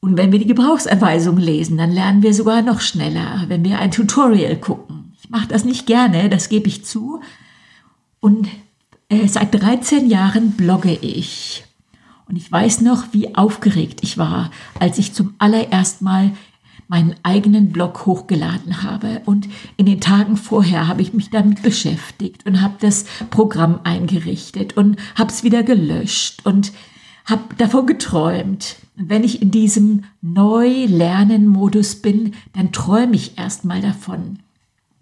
Und 0.01 0.17
wenn 0.17 0.33
wir 0.33 0.39
die 0.39 0.47
Gebrauchsanweisung 0.47 1.37
lesen, 1.37 1.77
dann 1.77 1.93
lernen 1.93 2.23
wir 2.23 2.33
sogar 2.33 2.63
noch 2.63 2.81
schneller, 2.81 3.45
wenn 3.49 3.65
wir 3.65 3.79
ein 3.79 3.91
Tutorial 3.91 4.57
gucken. 4.57 5.13
Ich 5.23 5.29
mache 5.29 5.49
das 5.49 5.65
nicht 5.65 5.87
gerne, 5.87 6.31
das 6.31 6.49
gebe 6.49 6.69
ich 6.69 6.85
zu. 6.85 7.21
Und 8.19 8.49
äh, 9.11 9.29
seit 9.29 9.55
13 9.55 10.09
Jahren 10.09 10.53
blogge 10.53 10.93
ich. 10.93 11.65
Und 12.29 12.37
ich 12.37 12.51
weiß 12.51 12.81
noch, 12.81 13.13
wie 13.13 13.35
aufgeregt 13.35 14.01
ich 14.03 14.17
war, 14.17 14.51
als 14.79 14.99
ich 14.99 15.13
zum 15.13 15.35
allerersten 15.39 16.05
Mal 16.05 16.33
meinen 16.89 17.15
eigenen 17.23 17.71
Blog 17.71 18.07
hochgeladen 18.07 18.83
habe. 18.83 19.23
Und 19.25 19.49
in 19.77 19.87
den 19.87 20.01
Tagen 20.01 20.37
vorher 20.37 20.89
habe 20.89 21.03
ich 21.03 21.13
mich 21.13 21.31
damit 21.31 21.63
beschäftigt 21.63 22.47
und 22.47 22.63
habe 22.63 22.75
das 22.81 23.05
Programm 23.31 23.81
eingerichtet 23.85 24.77
und 24.77 24.97
habe 25.15 25.31
es 25.31 25.45
wieder 25.45 25.63
gelöscht 25.63 26.45
und 26.45 26.73
habe 27.31 27.55
davon 27.57 27.87
geträumt. 27.87 28.77
Und 28.97 29.09
wenn 29.09 29.25
ich 29.25 29.41
in 29.43 29.51
diesem 29.51 30.05
Neu-Lernen-Modus 30.21 31.97
bin, 31.97 32.35
dann 32.55 32.73
träume 32.73 33.17
ich 33.17 33.39
erstmal 33.39 33.81
davon. 33.81 34.41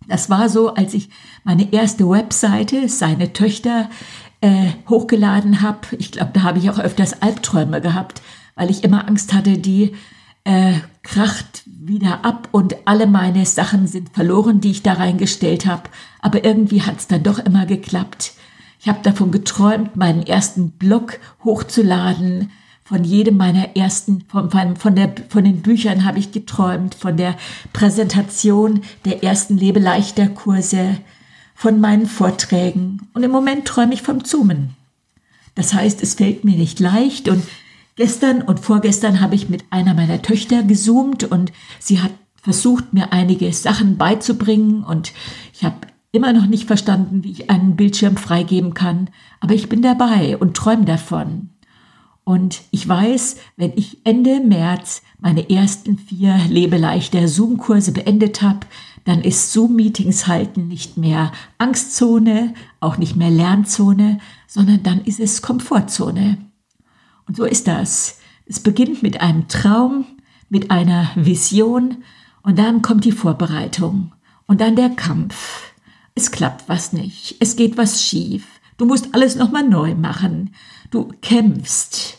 Das 0.07 0.31
war 0.31 0.49
so, 0.49 0.75
als 0.75 0.95
ich 0.95 1.11
meine 1.45 1.73
erste 1.73 2.09
Webseite, 2.09 2.89
seine 2.89 3.33
Töchter, 3.33 3.91
äh, 4.41 4.71
hochgeladen 4.89 5.63
habe. 5.63 5.81
Ich 5.99 6.13
glaube, 6.13 6.31
da 6.33 6.43
habe 6.43 6.59
ich 6.59 6.71
auch 6.71 6.79
öfters 6.79 7.23
Albträume 7.23 7.81
gehabt, 7.81 8.23
weil 8.55 8.71
ich 8.71 8.85
immer 8.85 9.07
Angst 9.09 9.33
hatte, 9.33 9.59
die 9.59 9.95
äh, 10.45 10.75
kracht 11.03 11.63
wieder 11.67 12.25
ab 12.25 12.49
und 12.53 12.77
alle 12.87 13.07
meine 13.07 13.45
Sachen 13.47 13.87
sind 13.87 14.11
verloren, 14.11 14.61
die 14.61 14.71
ich 14.71 14.83
da 14.83 14.95
reingestellt 14.95 15.67
habe. 15.67 15.85
Aber 16.21 16.45
irgendwie 16.45 16.83
hat 16.83 16.99
es 16.99 17.07
dann 17.07 17.23
doch 17.23 17.39
immer 17.39 17.67
geklappt. 17.67 18.33
Ich 18.81 18.89
habe 18.89 19.01
davon 19.03 19.31
geträumt, 19.31 19.97
meinen 19.97 20.23
ersten 20.23 20.71
Blog 20.71 21.19
hochzuladen. 21.45 22.51
Von 22.85 23.05
jedem 23.05 23.37
meiner 23.37 23.77
ersten, 23.77 24.25
von, 24.29 24.51
von, 24.51 24.97
der, 24.97 25.13
von 25.29 25.45
den 25.45 25.61
Büchern 25.61 26.05
habe 26.07 26.19
ich 26.19 26.33
geträumt, 26.33 26.95
von 26.95 27.17
der 27.19 27.37
Präsentation 27.75 28.81
der 29.05 29.23
ersten 29.23 29.59
Lebeleichter-Kurse, 29.59 30.97
von 31.55 31.81
meinen 31.81 32.07
Vorträgen. 32.07 33.09
Und 33.13 33.25
im 33.25 33.31
Moment 33.31 33.67
träume 33.67 33.93
ich 33.93 34.01
vom 34.01 34.25
Zoomen. 34.25 34.75
Das 35.55 35.75
heißt, 35.75 36.03
es 36.03 36.15
fällt 36.15 36.45
mir 36.45 36.57
nicht 36.57 36.81
leicht 36.81 37.29
und 37.29 37.43
Gestern 37.99 38.43
und 38.43 38.61
vorgestern 38.61 39.21
habe 39.21 39.35
ich 39.35 39.49
mit 39.49 39.65
einer 39.71 39.93
meiner 39.93 40.23
Töchter 40.23 40.63
gezoomt 40.63 41.25
und 41.25 41.51
sie 41.81 42.01
hat 42.01 42.13
versucht, 42.41 42.93
mir 42.93 43.13
einige 43.13 43.53
Sachen 43.53 43.97
beizubringen 43.97 44.85
und 44.85 45.13
ich 45.53 45.65
habe 45.65 45.79
immer 46.13 46.33
noch 46.33 46.47
nicht 46.47 46.67
verstanden, 46.67 47.25
wie 47.25 47.33
ich 47.33 47.51
einen 47.51 47.77
Bildschirm 47.77 48.17
freigeben 48.17 48.75
kann, 48.75 49.11
aber 49.41 49.55
ich 49.55 49.69
bin 49.69 49.83
dabei 49.83 50.37
und 50.37 50.57
träume 50.57 50.85
davon. 50.85 51.51
Und 52.25 52.61
ich 52.71 52.87
weiß, 52.87 53.37
wenn 53.57 53.73
ich 53.77 53.99
Ende 54.05 54.41
März 54.41 55.03
meine 55.19 55.49
ersten 55.49 55.97
vier 55.97 56.37
Lebeleichter 56.49 57.27
Zoom-Kurse 57.27 57.93
beendet 57.93 58.43
habe, 58.43 58.67
dann 59.05 59.23
ist 59.23 59.53
Zoom-Meetings 59.53 60.27
halten 60.27 60.69
nicht 60.69 60.99
mehr 60.99 61.33
Angstzone, 61.57 62.53
auch 62.81 62.99
nicht 62.99 63.17
mehr 63.17 63.31
Lernzone, 63.31 64.19
sondern 64.47 64.83
dann 64.83 65.01
ist 65.01 65.21
es 65.21 65.41
Komfortzone. 65.41 66.37
Und 67.27 67.37
so 67.37 67.45
ist 67.45 67.67
das. 67.67 68.19
Es 68.45 68.61
beginnt 68.61 69.03
mit 69.03 69.23
einem 69.23 69.49
Traum, 69.49 70.05
mit 70.51 70.71
einer 70.71 71.11
Vision 71.15 72.05
und 72.43 72.59
dann 72.59 72.83
kommt 72.83 73.07
die 73.07 73.13
Vorbereitung 73.13 74.13
und 74.47 74.61
dann 74.61 74.77
der 74.77 74.91
Kampf. 74.91 75.68
Es 76.19 76.33
klappt 76.33 76.69
was 76.69 76.93
nicht, 76.93 77.37
es 77.39 77.55
geht 77.55 77.77
was 77.77 78.03
schief. 78.03 78.45
Du 78.77 78.87
musst 78.87 79.15
alles 79.15 79.37
nochmal 79.37 79.63
neu 79.63 79.95
machen. 79.95 80.53
Du 80.91 81.13
kämpfst. 81.23 82.19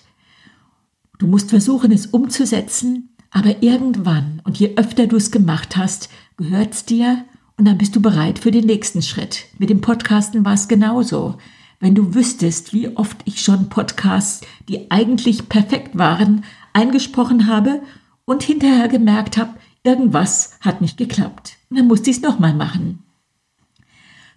Du 1.17 1.27
musst 1.27 1.49
versuchen, 1.49 1.91
es 1.91 2.05
umzusetzen, 2.05 3.09
aber 3.29 3.61
irgendwann 3.61 4.41
und 4.45 4.57
je 4.57 4.77
öfter 4.77 5.05
du 5.05 5.17
es 5.17 5.31
gemacht 5.31 5.75
hast, 5.75 6.07
gehört 6.37 6.75
es 6.75 6.85
dir 6.85 7.25
und 7.57 7.65
dann 7.65 7.77
bist 7.77 7.93
du 7.93 8.01
bereit 8.01 8.39
für 8.39 8.51
den 8.51 8.67
nächsten 8.67 9.01
Schritt. 9.01 9.47
Mit 9.57 9.69
dem 9.69 9.81
Podcasten 9.81 10.45
war 10.45 10.53
es 10.53 10.69
genauso. 10.69 11.37
Wenn 11.81 11.93
du 11.93 12.15
wüsstest, 12.15 12.71
wie 12.71 12.95
oft 12.95 13.17
ich 13.25 13.41
schon 13.41 13.67
Podcasts, 13.67 14.47
die 14.69 14.89
eigentlich 14.91 15.49
perfekt 15.49 15.97
waren, 15.97 16.45
eingesprochen 16.71 17.47
habe 17.47 17.81
und 18.23 18.43
hinterher 18.43 18.87
gemerkt 18.87 19.35
habe, 19.35 19.55
irgendwas 19.83 20.57
hat 20.61 20.79
nicht 20.79 20.97
geklappt. 20.97 21.57
dann 21.69 21.87
musste 21.89 22.11
ich 22.11 22.15
es 22.15 22.23
nochmal 22.23 22.53
machen. 22.53 23.03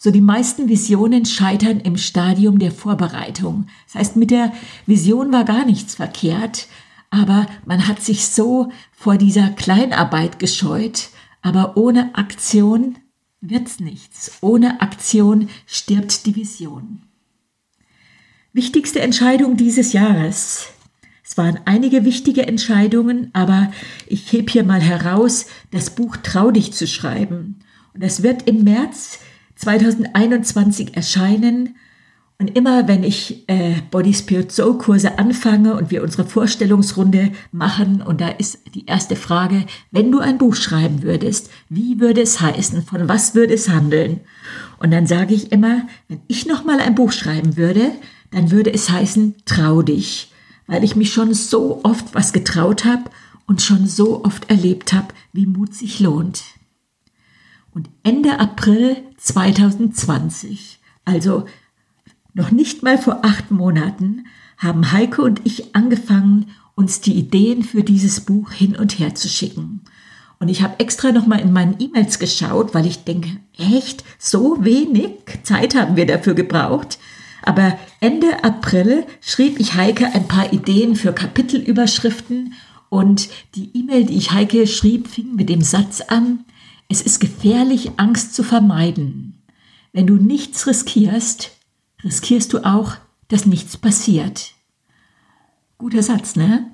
So 0.04 0.10
die 0.10 0.20
meisten 0.20 0.68
Visionen 0.68 1.24
scheitern 1.26 1.78
im 1.78 1.96
Stadium 1.96 2.58
der 2.58 2.72
Vorbereitung. 2.72 3.68
Das 3.86 3.94
heißt, 3.94 4.16
mit 4.16 4.32
der 4.32 4.52
Vision 4.84 5.32
war 5.32 5.44
gar 5.44 5.64
nichts 5.64 5.94
verkehrt, 5.94 6.66
aber 7.10 7.46
man 7.66 7.86
hat 7.86 8.02
sich 8.02 8.26
so 8.26 8.72
vor 8.90 9.16
dieser 9.16 9.50
Kleinarbeit 9.50 10.40
gescheut, 10.40 11.10
aber 11.40 11.76
ohne 11.76 12.16
Aktion 12.16 12.98
wird's 13.40 13.78
nichts. 13.78 14.38
Ohne 14.40 14.80
Aktion 14.80 15.48
stirbt 15.66 16.26
die 16.26 16.34
Vision. 16.34 17.02
Wichtigste 18.52 18.98
Entscheidung 19.02 19.56
dieses 19.56 19.92
Jahres. 19.92 20.66
Es 21.22 21.38
waren 21.38 21.60
einige 21.64 22.04
wichtige 22.04 22.44
Entscheidungen, 22.48 23.30
aber 23.34 23.70
ich 24.08 24.32
heb 24.32 24.50
hier 24.50 24.64
mal 24.64 24.80
heraus, 24.80 25.46
das 25.70 25.90
Buch 25.90 26.16
Trau 26.16 26.50
dich 26.50 26.72
zu 26.72 26.88
schreiben. 26.88 27.60
Und 27.94 28.02
es 28.02 28.24
wird 28.24 28.48
im 28.48 28.64
März 28.64 29.20
2021 29.62 30.96
erscheinen 30.96 31.76
und 32.40 32.56
immer 32.56 32.88
wenn 32.88 33.04
ich 33.04 33.48
äh, 33.48 33.76
Body 33.92 34.12
Spirit 34.12 34.50
Soul 34.50 34.76
Kurse 34.76 35.20
anfange 35.20 35.76
und 35.76 35.92
wir 35.92 36.02
unsere 36.02 36.24
Vorstellungsrunde 36.24 37.30
machen 37.52 38.02
und 38.02 38.20
da 38.20 38.26
ist 38.26 38.58
die 38.74 38.86
erste 38.86 39.14
Frage, 39.14 39.64
wenn 39.92 40.10
du 40.10 40.18
ein 40.18 40.38
Buch 40.38 40.56
schreiben 40.56 41.04
würdest, 41.04 41.48
wie 41.68 42.00
würde 42.00 42.22
es 42.22 42.40
heißen, 42.40 42.82
von 42.82 43.08
was 43.08 43.36
würde 43.36 43.54
es 43.54 43.68
handeln? 43.68 44.18
Und 44.80 44.90
dann 44.90 45.06
sage 45.06 45.32
ich 45.32 45.52
immer, 45.52 45.86
wenn 46.08 46.22
ich 46.26 46.44
nochmal 46.46 46.80
ein 46.80 46.96
Buch 46.96 47.12
schreiben 47.12 47.56
würde, 47.56 47.92
dann 48.32 48.50
würde 48.50 48.74
es 48.74 48.90
heißen, 48.90 49.36
trau 49.44 49.82
dich, 49.82 50.32
weil 50.66 50.82
ich 50.82 50.96
mich 50.96 51.12
schon 51.12 51.34
so 51.34 51.78
oft 51.84 52.16
was 52.16 52.32
getraut 52.32 52.84
habe 52.84 53.04
und 53.46 53.62
schon 53.62 53.86
so 53.86 54.24
oft 54.24 54.50
erlebt 54.50 54.92
habe, 54.92 55.14
wie 55.32 55.46
Mut 55.46 55.72
sich 55.72 56.00
lohnt. 56.00 56.42
Und 57.74 57.88
Ende 58.02 58.38
April 58.38 58.96
2020, 59.16 60.78
also 61.04 61.46
noch 62.34 62.50
nicht 62.50 62.82
mal 62.82 62.98
vor 62.98 63.20
acht 63.24 63.50
Monaten 63.50 64.26
haben 64.58 64.92
Heike 64.92 65.22
und 65.22 65.40
ich 65.44 65.74
angefangen, 65.74 66.50
uns 66.74 67.00
die 67.00 67.14
Ideen 67.14 67.62
für 67.62 67.82
dieses 67.82 68.20
Buch 68.20 68.50
hin 68.52 68.76
und 68.76 68.98
her 68.98 69.14
zu 69.14 69.28
schicken. 69.28 69.82
Und 70.38 70.48
ich 70.48 70.62
habe 70.62 70.80
extra 70.80 71.12
nochmal 71.12 71.40
in 71.40 71.52
meinen 71.52 71.76
E-Mails 71.78 72.18
geschaut, 72.18 72.74
weil 72.74 72.86
ich 72.86 73.04
denke, 73.04 73.28
echt, 73.58 74.04
so 74.18 74.64
wenig 74.64 75.12
Zeit 75.44 75.74
haben 75.74 75.96
wir 75.96 76.06
dafür 76.06 76.34
gebraucht. 76.34 76.98
Aber 77.42 77.78
Ende 78.00 78.42
April 78.42 79.04
schrieb 79.20 79.60
ich 79.60 79.74
Heike 79.74 80.06
ein 80.14 80.26
paar 80.28 80.52
Ideen 80.52 80.96
für 80.96 81.12
Kapitelüberschriften 81.12 82.54
und 82.88 83.28
die 83.54 83.70
E-Mail, 83.74 84.06
die 84.06 84.16
ich 84.16 84.32
Heike 84.32 84.66
schrieb, 84.66 85.08
fing 85.08 85.34
mit 85.34 85.48
dem 85.48 85.62
Satz 85.62 86.00
an, 86.00 86.44
es 86.92 87.00
ist 87.00 87.20
gefährlich, 87.20 87.92
Angst 87.96 88.34
zu 88.34 88.42
vermeiden. 88.42 89.42
Wenn 89.94 90.06
du 90.06 90.16
nichts 90.16 90.66
riskierst, 90.66 91.50
riskierst 92.04 92.52
du 92.52 92.66
auch, 92.66 92.96
dass 93.28 93.46
nichts 93.46 93.78
passiert. 93.78 94.52
Guter 95.78 96.02
Satz, 96.02 96.36
ne? 96.36 96.70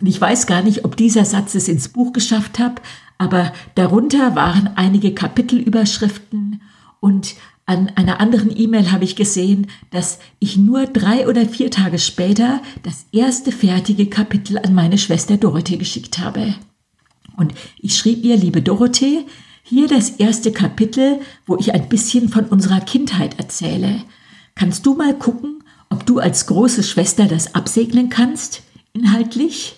Und 0.00 0.06
ich 0.06 0.18
weiß 0.18 0.46
gar 0.46 0.62
nicht, 0.62 0.86
ob 0.86 0.96
dieser 0.96 1.26
Satz 1.26 1.54
es 1.54 1.68
ins 1.68 1.90
Buch 1.90 2.14
geschafft 2.14 2.58
hat, 2.58 2.80
aber 3.18 3.52
darunter 3.74 4.34
waren 4.34 4.66
einige 4.76 5.12
Kapitelüberschriften 5.12 6.62
und 7.00 7.34
an 7.66 7.90
einer 7.96 8.18
anderen 8.18 8.56
E-Mail 8.56 8.90
habe 8.90 9.04
ich 9.04 9.14
gesehen, 9.14 9.66
dass 9.90 10.20
ich 10.38 10.56
nur 10.56 10.86
drei 10.86 11.28
oder 11.28 11.46
vier 11.46 11.70
Tage 11.70 11.98
später 11.98 12.62
das 12.82 13.04
erste 13.12 13.52
fertige 13.52 14.06
Kapitel 14.06 14.58
an 14.58 14.74
meine 14.74 14.96
Schwester 14.96 15.36
Dorothee 15.36 15.76
geschickt 15.76 16.18
habe. 16.18 16.54
Und 17.36 17.52
ich 17.78 17.96
schrieb 17.96 18.24
ihr, 18.24 18.36
liebe 18.36 18.62
Dorothee, 18.62 19.26
hier 19.70 19.86
das 19.86 20.10
erste 20.10 20.50
Kapitel, 20.50 21.20
wo 21.46 21.56
ich 21.56 21.72
ein 21.72 21.88
bisschen 21.88 22.28
von 22.28 22.46
unserer 22.46 22.80
Kindheit 22.80 23.38
erzähle. 23.38 24.02
Kannst 24.56 24.84
du 24.84 24.94
mal 24.94 25.14
gucken, 25.14 25.62
ob 25.90 26.04
du 26.04 26.18
als 26.18 26.46
große 26.46 26.82
Schwester 26.82 27.26
das 27.26 27.54
absegnen 27.54 28.08
kannst, 28.08 28.62
inhaltlich? 28.92 29.76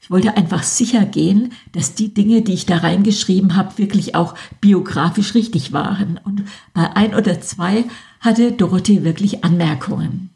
Ich 0.00 0.10
wollte 0.10 0.36
einfach 0.36 0.64
sicher 0.64 1.04
gehen, 1.04 1.52
dass 1.70 1.94
die 1.94 2.12
Dinge, 2.12 2.42
die 2.42 2.54
ich 2.54 2.66
da 2.66 2.78
reingeschrieben 2.78 3.54
habe, 3.54 3.78
wirklich 3.78 4.16
auch 4.16 4.34
biografisch 4.60 5.34
richtig 5.34 5.72
waren. 5.72 6.18
Und 6.24 6.42
bei 6.74 6.96
ein 6.96 7.14
oder 7.14 7.40
zwei 7.40 7.84
hatte 8.18 8.50
Dorothee 8.50 9.04
wirklich 9.04 9.44
Anmerkungen. 9.44 10.30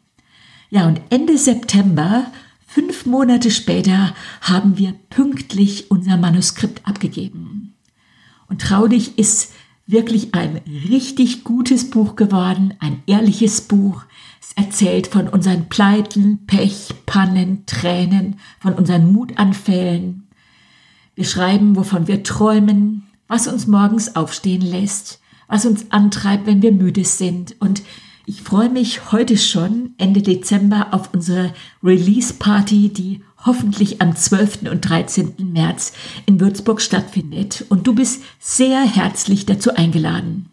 Ja, 0.69 0.87
und 0.87 1.01
Ende 1.09 1.37
September, 1.37 2.31
fünf 2.65 3.05
Monate 3.05 3.51
später, 3.51 4.15
haben 4.39 4.77
wir 4.77 4.93
pünktlich 5.09 5.91
unser 5.91 6.15
Manuskript 6.15 6.87
abgegeben. 6.87 7.72
Und 8.53 8.61
trau 8.61 8.87
dich 8.87 9.17
ist 9.17 9.51
wirklich 9.87 10.35
ein 10.35 10.61
richtig 10.87 11.43
gutes 11.43 11.89
Buch 11.89 12.15
geworden, 12.15 12.75
ein 12.77 13.01
ehrliches 13.07 13.61
Buch. 13.61 14.03
Es 14.39 14.51
erzählt 14.55 15.07
von 15.07 15.27
unseren 15.27 15.69
Pleiten, 15.69 16.45
Pech, 16.45 16.93
Pannen, 17.07 17.65
Tränen, 17.65 18.35
von 18.59 18.75
unseren 18.75 19.11
Mutanfällen. 19.11 20.27
Wir 21.15 21.25
schreiben, 21.25 21.75
wovon 21.75 22.07
wir 22.07 22.21
träumen, 22.21 23.07
was 23.27 23.47
uns 23.47 23.65
morgens 23.65 24.15
aufstehen 24.15 24.61
lässt, 24.61 25.19
was 25.47 25.65
uns 25.65 25.89
antreibt, 25.89 26.45
wenn 26.45 26.61
wir 26.61 26.73
müde 26.73 27.05
sind. 27.05 27.55
Und 27.59 27.81
ich 28.27 28.43
freue 28.43 28.69
mich 28.69 29.11
heute 29.11 29.35
schon, 29.35 29.95
Ende 29.97 30.21
Dezember, 30.21 30.89
auf 30.91 31.11
unsere 31.11 31.55
Release-Party, 31.83 32.89
die 32.89 33.23
hoffentlich 33.45 34.01
am 34.01 34.15
12. 34.15 34.63
und 34.71 34.81
13. 34.81 35.35
März 35.51 35.93
in 36.25 36.39
Würzburg 36.39 36.81
stattfindet. 36.81 37.65
Und 37.69 37.87
du 37.87 37.93
bist 37.93 38.23
sehr 38.39 38.81
herzlich 38.81 39.45
dazu 39.45 39.75
eingeladen. 39.75 40.49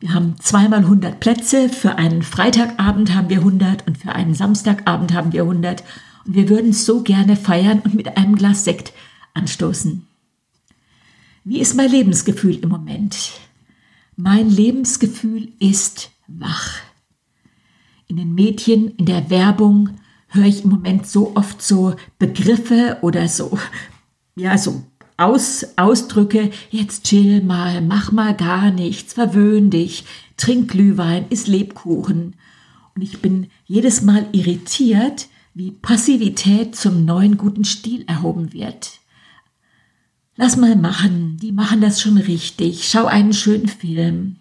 Wir 0.00 0.14
haben 0.14 0.36
zweimal 0.40 0.80
100 0.80 1.20
Plätze. 1.20 1.68
Für 1.68 1.96
einen 1.96 2.22
Freitagabend 2.22 3.14
haben 3.14 3.28
wir 3.28 3.38
100 3.38 3.86
und 3.86 3.98
für 3.98 4.12
einen 4.12 4.34
Samstagabend 4.34 5.12
haben 5.12 5.32
wir 5.32 5.42
100. 5.42 5.84
Und 6.24 6.34
wir 6.34 6.48
würden 6.48 6.72
so 6.72 7.02
gerne 7.02 7.36
feiern 7.36 7.80
und 7.80 7.94
mit 7.94 8.16
einem 8.16 8.36
Glas 8.36 8.64
Sekt 8.64 8.92
anstoßen. 9.34 10.06
Wie 11.44 11.60
ist 11.60 11.74
mein 11.74 11.90
Lebensgefühl 11.90 12.56
im 12.56 12.70
Moment? 12.70 13.32
Mein 14.16 14.50
Lebensgefühl 14.50 15.48
ist 15.58 16.10
wach. 16.26 16.78
In 18.06 18.16
den 18.16 18.34
Medien, 18.34 18.94
in 18.96 19.06
der 19.06 19.30
Werbung, 19.30 19.99
höre 20.30 20.46
ich 20.46 20.64
im 20.64 20.70
Moment 20.70 21.06
so 21.06 21.32
oft 21.34 21.62
so 21.62 21.94
Begriffe 22.18 22.98
oder 23.02 23.28
so, 23.28 23.58
ja, 24.36 24.56
so 24.56 24.82
Aus, 25.16 25.66
Ausdrücke, 25.76 26.50
jetzt 26.70 27.04
chill 27.04 27.42
mal, 27.42 27.82
mach 27.82 28.10
mal 28.10 28.34
gar 28.34 28.70
nichts, 28.70 29.12
verwöhn 29.12 29.68
dich, 29.70 30.04
trink 30.38 30.70
Glühwein, 30.70 31.26
iss 31.28 31.46
Lebkuchen. 31.46 32.36
Und 32.94 33.02
ich 33.02 33.20
bin 33.20 33.48
jedes 33.66 34.00
Mal 34.00 34.26
irritiert, 34.32 35.28
wie 35.52 35.72
Passivität 35.72 36.74
zum 36.74 37.04
neuen 37.04 37.36
guten 37.36 37.64
Stil 37.64 38.04
erhoben 38.06 38.52
wird. 38.52 38.92
Lass 40.36 40.56
mal 40.56 40.74
machen, 40.74 41.36
die 41.42 41.52
machen 41.52 41.82
das 41.82 42.00
schon 42.00 42.16
richtig, 42.16 42.88
schau 42.88 43.04
einen 43.04 43.34
schönen 43.34 43.68
Film. 43.68 44.36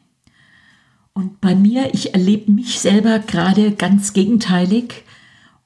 Und 1.13 1.41
bei 1.41 1.55
mir, 1.55 1.93
ich 1.93 2.13
erlebe 2.13 2.51
mich 2.51 2.79
selber 2.79 3.19
gerade 3.19 3.73
ganz 3.73 4.13
gegenteilig 4.13 5.03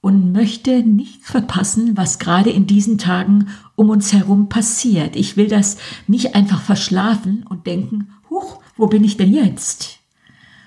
und 0.04 0.34
möchte 0.34 0.84
nichts 0.84 1.32
verpassen, 1.32 1.96
was 1.96 2.20
gerade 2.20 2.50
in 2.50 2.68
diesen 2.68 2.98
Tagen 2.98 3.48
um 3.78 3.90
uns 3.90 4.12
herum 4.12 4.50
passiert. 4.50 5.16
Ich 5.16 5.38
will 5.38 5.48
das 5.48 5.78
nicht 6.08 6.36
einfach 6.36 6.62
verschlafen 6.62 7.46
und 7.48 7.68
denken, 7.68 8.10
huch, 8.30 8.60
wo 8.76 8.88
bin 8.88 9.06
ich 9.06 9.16
denn 9.16 9.34
jetzt? 9.34 10.00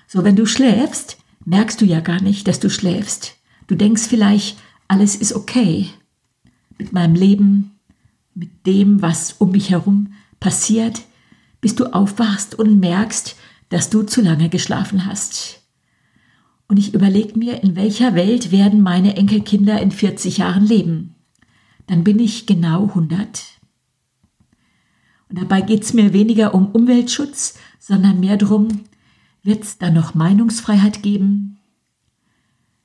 So, 0.07 0.25
wenn 0.25 0.37
du 0.37 0.46
schläfst, 0.46 1.18
merkst 1.44 1.79
du 1.83 1.85
ja 1.85 2.01
gar 2.01 2.22
nicht, 2.22 2.49
dass 2.49 2.61
du 2.61 2.70
schläfst. 2.70 3.37
Du 3.66 3.75
denkst 3.75 4.05
vielleicht, 4.09 4.57
alles 4.88 5.14
ist 5.14 5.35
okay 5.35 5.90
mit 6.79 6.94
meinem 6.94 7.14
Leben, 7.14 7.72
mit 8.35 8.66
dem, 8.66 9.03
was 9.03 9.35
um 9.35 9.51
mich 9.51 9.68
herum 9.68 10.14
passiert, 10.40 11.03
bis 11.61 11.75
du 11.75 11.92
aufwachst 11.92 12.55
und 12.55 12.81
merkst, 12.81 13.37
dass 13.68 13.90
du 13.90 14.03
zu 14.03 14.22
lange 14.22 14.49
geschlafen 14.49 15.05
hast. 15.05 15.61
Und 16.68 16.79
ich 16.79 16.94
überlege 16.94 17.38
mir, 17.38 17.62
in 17.62 17.76
welcher 17.76 18.14
Welt 18.14 18.50
werden 18.50 18.83
meine 18.83 19.16
Enkelkinder 19.16 19.81
in 19.81 19.90
40 19.90 20.38
Jahren 20.38 20.64
leben. 20.64 21.14
Dann 21.87 22.02
bin 22.02 22.18
ich 22.18 22.46
genau 22.46 22.88
100. 22.88 23.44
Und 25.29 25.38
dabei 25.38 25.61
geht 25.61 25.85
es 25.85 25.92
mir 25.92 26.12
weniger 26.12 26.55
um 26.55 26.66
Umweltschutz, 26.66 27.59
sondern 27.79 28.20
mehr 28.20 28.37
darum, 28.37 28.85
wird 29.42 29.62
es 29.62 29.79
da 29.79 29.90
noch 29.90 30.14
Meinungsfreiheit 30.14 31.02
geben? 31.02 31.59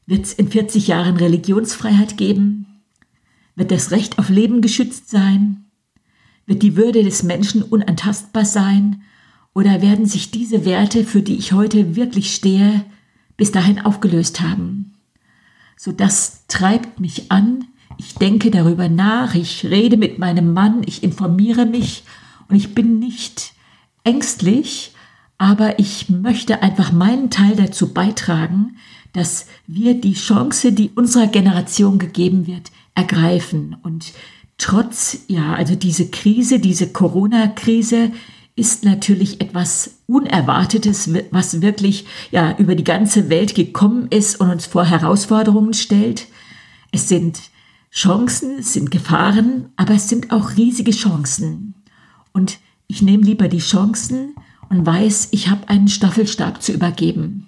Wird 0.06 0.26
es 0.26 0.34
in 0.34 0.48
40 0.48 0.88
Jahren 0.88 1.18
Religionsfreiheit 1.18 2.18
geben? 2.18 2.68
Wird 3.56 3.72
das 3.72 3.92
Recht 3.92 4.20
auf 4.20 4.30
Leben 4.30 4.62
geschützt 4.62 5.10
sein? 5.10 5.66
Wird 6.46 6.64
die 6.64 6.76
Würde 6.76 7.04
des 7.04 7.24
Menschen 7.24 7.64
unantastbar 7.64 8.46
sein? 8.46 9.02
Oder 9.54 9.82
werden 9.82 10.06
sich 10.06 10.32
diese 10.32 10.66
Werte, 10.66 11.04
für 11.04 11.22
die 11.22 11.36
ich 11.36 11.54
heute 11.54 11.96
wirklich 11.96 12.34
stehe, 12.34 12.86
bis 13.42 13.52
dahin 13.52 13.80
aufgelöst 13.80 14.40
haben. 14.40 14.94
So 15.76 15.92
das 15.92 16.46
treibt 16.48 17.00
mich 17.00 17.32
an. 17.32 17.66
Ich 17.98 18.14
denke 18.14 18.52
darüber 18.52 18.88
nach, 18.88 19.34
ich 19.34 19.66
rede 19.66 19.98
mit 19.98 20.20
meinem 20.20 20.54
Mann, 20.54 20.84
ich 20.86 21.02
informiere 21.02 21.66
mich 21.66 22.04
und 22.50 22.56
ich 22.56 22.76
bin 22.76 23.00
nicht 23.00 23.54
ängstlich, 24.04 24.94
aber 25.40 25.80
ich 25.80 26.08
möchte 26.08 26.62
einfach 26.62 26.92
meinen 26.92 27.32
Teil 27.32 27.56
dazu 27.56 27.92
beitragen, 27.92 28.78
dass 29.14 29.48
wir 29.66 30.00
die 30.00 30.14
Chance, 30.14 30.72
die 30.72 30.92
unserer 30.94 31.26
Generation 31.26 31.98
gegeben 31.98 32.46
wird, 32.46 32.70
ergreifen. 32.94 33.76
Und 33.82 34.14
trotz, 34.60 35.18
ja, 35.28 35.56
also 35.56 35.74
diese 35.74 36.12
Krise, 36.12 36.60
diese 36.60 36.94
Corona-Krise 36.94 38.12
ist 38.56 38.84
natürlich 38.84 39.42
etwas 39.42 40.02
Unerwartetes, 40.08 41.10
was 41.32 41.62
wirklich, 41.62 42.06
ja, 42.32 42.58
über 42.58 42.76
die 42.76 42.84
ganze 42.84 43.30
Welt 43.30 43.56
gekommen 43.56 44.08
ist 44.10 44.40
und 44.40 44.50
uns 44.50 44.66
vor 44.66 44.86
Herausforderungen 44.86 45.74
stellt. 45.74 46.28
Es 46.92 47.08
sind 47.08 47.42
Chancen, 47.92 48.60
es 48.60 48.74
sind 48.74 48.92
Gefahren, 48.92 49.70
aber 49.78 49.96
es 49.96 50.10
sind 50.10 50.32
auch 50.32 50.58
riesige 50.58 50.92
Chancen. 50.92 51.76
Und 52.34 52.60
ich 52.88 53.02
nehme 53.02 53.24
lieber 53.24 53.48
die 53.48 53.60
Chancen 53.60 54.36
und 54.70 54.86
weiß, 54.86 55.30
ich 55.32 55.50
habe 55.50 55.70
einen 55.70 55.88
Staffelstab 55.88 56.62
zu 56.62 56.72
übergeben 56.74 57.48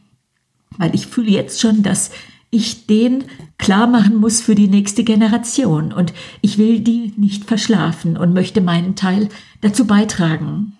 weil 0.77 0.93
ich 0.95 1.07
fühle 1.07 1.31
jetzt 1.31 1.61
schon, 1.61 1.83
dass 1.83 2.11
ich 2.49 2.85
den 2.85 3.23
klar 3.57 3.87
machen 3.87 4.17
muss 4.17 4.41
für 4.41 4.55
die 4.55 4.67
nächste 4.67 5.03
Generation 5.03 5.91
und 5.91 6.13
ich 6.41 6.57
will 6.57 6.81
die 6.81 7.13
nicht 7.17 7.45
verschlafen 7.45 8.15
und 8.15 8.33
möchte 8.33 8.61
meinen 8.61 8.95
Teil 8.95 9.29
dazu 9.61 9.87
beitragen. 9.87 10.77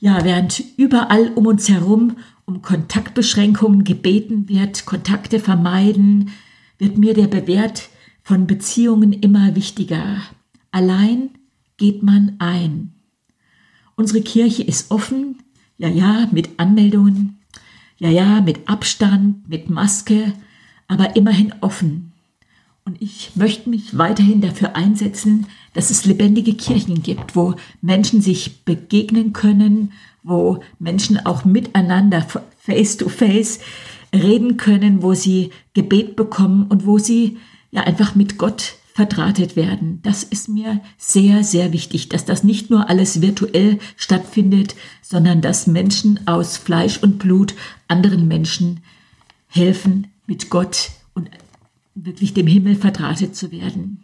Ja, 0.00 0.24
während 0.24 0.62
überall 0.76 1.32
um 1.34 1.46
uns 1.46 1.68
herum 1.68 2.16
um 2.44 2.62
Kontaktbeschränkungen 2.62 3.84
gebeten 3.84 4.48
wird, 4.48 4.86
Kontakte 4.86 5.38
vermeiden, 5.38 6.30
wird 6.78 6.96
mir 6.96 7.12
der 7.12 7.26
Bewert 7.26 7.90
von 8.22 8.46
Beziehungen 8.46 9.12
immer 9.12 9.54
wichtiger. 9.54 10.22
Allein 10.70 11.30
geht 11.76 12.02
man 12.02 12.36
ein. 12.38 12.94
Unsere 13.96 14.22
Kirche 14.22 14.62
ist 14.62 14.90
offen, 14.90 15.42
ja, 15.76 15.88
ja, 15.88 16.28
mit 16.30 16.58
Anmeldungen, 16.58 17.38
ja, 17.98 18.08
ja, 18.08 18.40
mit 18.40 18.68
Abstand, 18.68 19.48
mit 19.48 19.68
Maske, 19.68 20.32
aber 20.86 21.16
immerhin 21.16 21.52
offen. 21.60 22.12
Und 22.84 23.02
ich 23.02 23.32
möchte 23.34 23.68
mich 23.68 23.98
weiterhin 23.98 24.40
dafür 24.40 24.74
einsetzen, 24.74 25.46
dass 25.74 25.90
es 25.90 26.04
lebendige 26.04 26.54
Kirchen 26.54 27.02
gibt, 27.02 27.36
wo 27.36 27.54
Menschen 27.80 28.20
sich 28.20 28.64
begegnen 28.64 29.32
können, 29.32 29.92
wo 30.22 30.60
Menschen 30.78 31.24
auch 31.24 31.44
miteinander 31.44 32.26
face 32.58 32.96
to 32.96 33.08
face 33.08 33.60
reden 34.14 34.56
können, 34.56 35.02
wo 35.02 35.14
sie 35.14 35.50
Gebet 35.74 36.16
bekommen 36.16 36.66
und 36.68 36.86
wo 36.86 36.98
sie 36.98 37.38
ja 37.70 37.82
einfach 37.82 38.14
mit 38.14 38.38
Gott 38.38 38.74
verdrahtet 38.94 39.54
werden. 39.54 40.00
Das 40.02 40.24
ist 40.24 40.48
mir 40.48 40.80
sehr, 40.96 41.44
sehr 41.44 41.72
wichtig, 41.72 42.08
dass 42.08 42.24
das 42.24 42.42
nicht 42.42 42.68
nur 42.68 42.90
alles 42.90 43.20
virtuell 43.20 43.78
stattfindet, 43.96 44.74
sondern 45.02 45.40
dass 45.40 45.68
Menschen 45.68 46.26
aus 46.26 46.56
Fleisch 46.56 46.98
und 47.00 47.18
Blut 47.18 47.54
anderen 47.86 48.26
Menschen 48.26 48.80
helfen, 49.46 50.08
mit 50.26 50.50
Gott 50.50 50.90
und 51.14 51.30
wirklich 51.94 52.34
dem 52.34 52.46
Himmel 52.46 52.74
verdrahtet 52.74 53.36
zu 53.36 53.52
werden. 53.52 54.02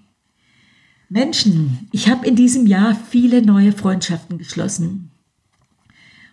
Menschen, 1.15 1.87
ich 1.93 2.09
habe 2.09 2.27
in 2.27 2.35
diesem 2.35 2.67
Jahr 2.67 2.97
viele 3.09 3.41
neue 3.41 3.71
Freundschaften 3.71 4.37
geschlossen. 4.37 5.13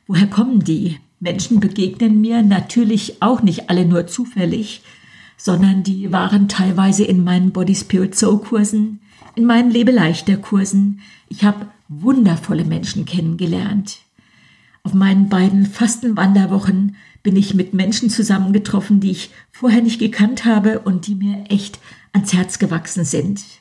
Woher 0.07 0.25
kommen 0.25 0.63
die? 0.63 0.97
Menschen 1.19 1.59
begegnen 1.59 2.19
mir 2.19 2.41
natürlich 2.41 3.21
auch 3.21 3.43
nicht 3.43 3.69
alle 3.69 3.85
nur 3.85 4.07
zufällig, 4.07 4.81
sondern 5.37 5.83
die 5.83 6.11
waren 6.11 6.47
teilweise 6.47 7.03
in 7.03 7.23
meinen 7.23 7.51
Body 7.51 7.75
Spirit 7.75 8.15
Soul 8.15 8.39
Kursen, 8.39 9.01
in 9.35 9.45
meinen 9.45 9.69
Lebeleichter 9.69 10.37
Kursen. 10.37 11.01
Ich 11.29 11.43
habe 11.43 11.67
wundervolle 11.87 12.65
Menschen 12.65 13.05
kennengelernt. 13.05 13.99
Auf 14.81 14.95
meinen 14.95 15.29
beiden 15.29 15.67
Fastenwanderwochen 15.67 16.95
bin 17.21 17.35
ich 17.35 17.53
mit 17.53 17.75
Menschen 17.75 18.09
zusammengetroffen, 18.09 18.99
die 18.99 19.11
ich 19.11 19.29
vorher 19.51 19.83
nicht 19.83 19.99
gekannt 19.99 20.43
habe 20.45 20.79
und 20.79 21.05
die 21.05 21.13
mir 21.13 21.43
echt 21.49 21.77
ans 22.13 22.33
Herz 22.33 22.57
gewachsen 22.57 23.05
sind. 23.05 23.60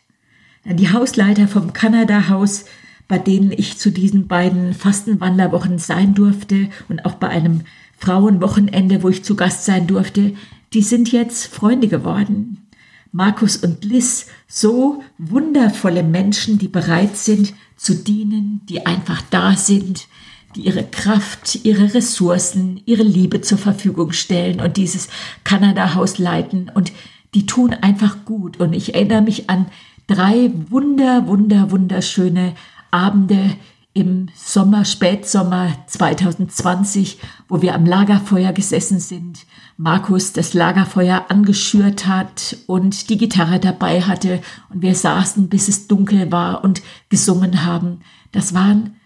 Die 0.64 0.92
Hausleiter 0.92 1.48
vom 1.48 1.72
Kanada-Haus, 1.72 2.66
bei 3.08 3.18
denen 3.18 3.50
ich 3.50 3.78
zu 3.78 3.90
diesen 3.90 4.28
beiden 4.28 4.74
Fastenwanderwochen 4.74 5.78
sein 5.78 6.14
durfte 6.14 6.68
und 6.88 7.04
auch 7.04 7.14
bei 7.14 7.28
einem 7.28 7.62
Frauenwochenende, 7.98 9.02
wo 9.02 9.08
ich 9.08 9.24
zu 9.24 9.36
Gast 9.36 9.64
sein 9.64 9.86
durfte, 9.86 10.34
die 10.72 10.82
sind 10.82 11.10
jetzt 11.10 11.46
Freunde 11.46 11.88
geworden. 11.88 12.66
Markus 13.12 13.56
und 13.56 13.84
Liz, 13.84 14.26
so 14.46 15.02
wundervolle 15.18 16.02
Menschen, 16.02 16.58
die 16.58 16.68
bereit 16.68 17.16
sind 17.16 17.54
zu 17.76 17.94
dienen, 17.94 18.60
die 18.68 18.86
einfach 18.86 19.22
da 19.30 19.56
sind, 19.56 20.06
die 20.54 20.60
ihre 20.60 20.84
Kraft, 20.84 21.64
ihre 21.64 21.94
Ressourcen, 21.94 22.80
ihre 22.84 23.02
Liebe 23.02 23.40
zur 23.40 23.58
Verfügung 23.58 24.12
stellen 24.12 24.60
und 24.60 24.76
dieses 24.76 25.08
Kanada-Haus 25.42 26.18
leiten 26.18 26.70
und 26.72 26.92
die 27.34 27.46
tun 27.46 27.72
einfach 27.72 28.24
gut. 28.24 28.58
Und 28.58 28.72
ich 28.72 28.94
erinnere 28.94 29.22
mich 29.22 29.50
an 29.50 29.66
drei 30.10 30.50
wunder, 30.68 31.28
wunder, 31.28 31.70
wunderschöne 31.70 32.54
Abende 32.90 33.56
im 33.92 34.26
Sommer, 34.34 34.84
Spätsommer 34.84 35.72
2020, 35.86 37.18
wo 37.48 37.62
wir 37.62 37.76
am 37.76 37.86
Lagerfeuer 37.86 38.52
gesessen 38.52 38.98
sind, 38.98 39.46
Markus 39.76 40.32
das 40.32 40.52
Lagerfeuer 40.52 41.26
angeschürt 41.28 42.08
hat 42.08 42.56
und 42.66 43.08
die 43.08 43.18
Gitarre 43.18 43.60
dabei 43.60 44.02
hatte 44.02 44.40
und 44.68 44.82
wir 44.82 44.96
saßen, 44.96 45.48
bis 45.48 45.68
es 45.68 45.86
dunkel 45.86 46.32
war 46.32 46.64
und 46.64 46.82
gesungen 47.08 47.64
haben. 47.64 48.00
Das 48.32 48.52
waren 48.52 48.96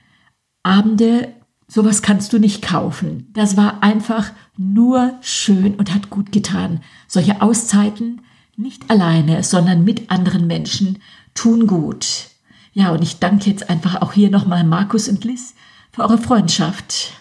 Abende, 0.62 1.34
sowas 1.68 2.00
kannst 2.00 2.32
du 2.32 2.38
nicht 2.38 2.62
kaufen. 2.62 3.28
Das 3.34 3.58
war 3.58 3.82
einfach 3.82 4.32
nur 4.56 5.18
schön 5.20 5.74
und 5.74 5.94
hat 5.94 6.08
gut 6.08 6.32
getan. 6.32 6.80
Solche 7.08 7.42
Auszeiten 7.42 8.22
nicht 8.56 8.90
alleine, 8.90 9.42
sondern 9.42 9.84
mit 9.84 10.10
anderen 10.10 10.46
Menschen 10.46 10.98
tun 11.34 11.66
gut. 11.66 12.28
Ja, 12.72 12.90
und 12.90 13.02
ich 13.02 13.18
danke 13.18 13.50
jetzt 13.50 13.70
einfach 13.70 14.02
auch 14.02 14.12
hier 14.12 14.30
nochmal 14.30 14.64
Markus 14.64 15.08
und 15.08 15.24
Liz 15.24 15.54
für 15.92 16.02
eure 16.02 16.18
Freundschaft. 16.18 17.12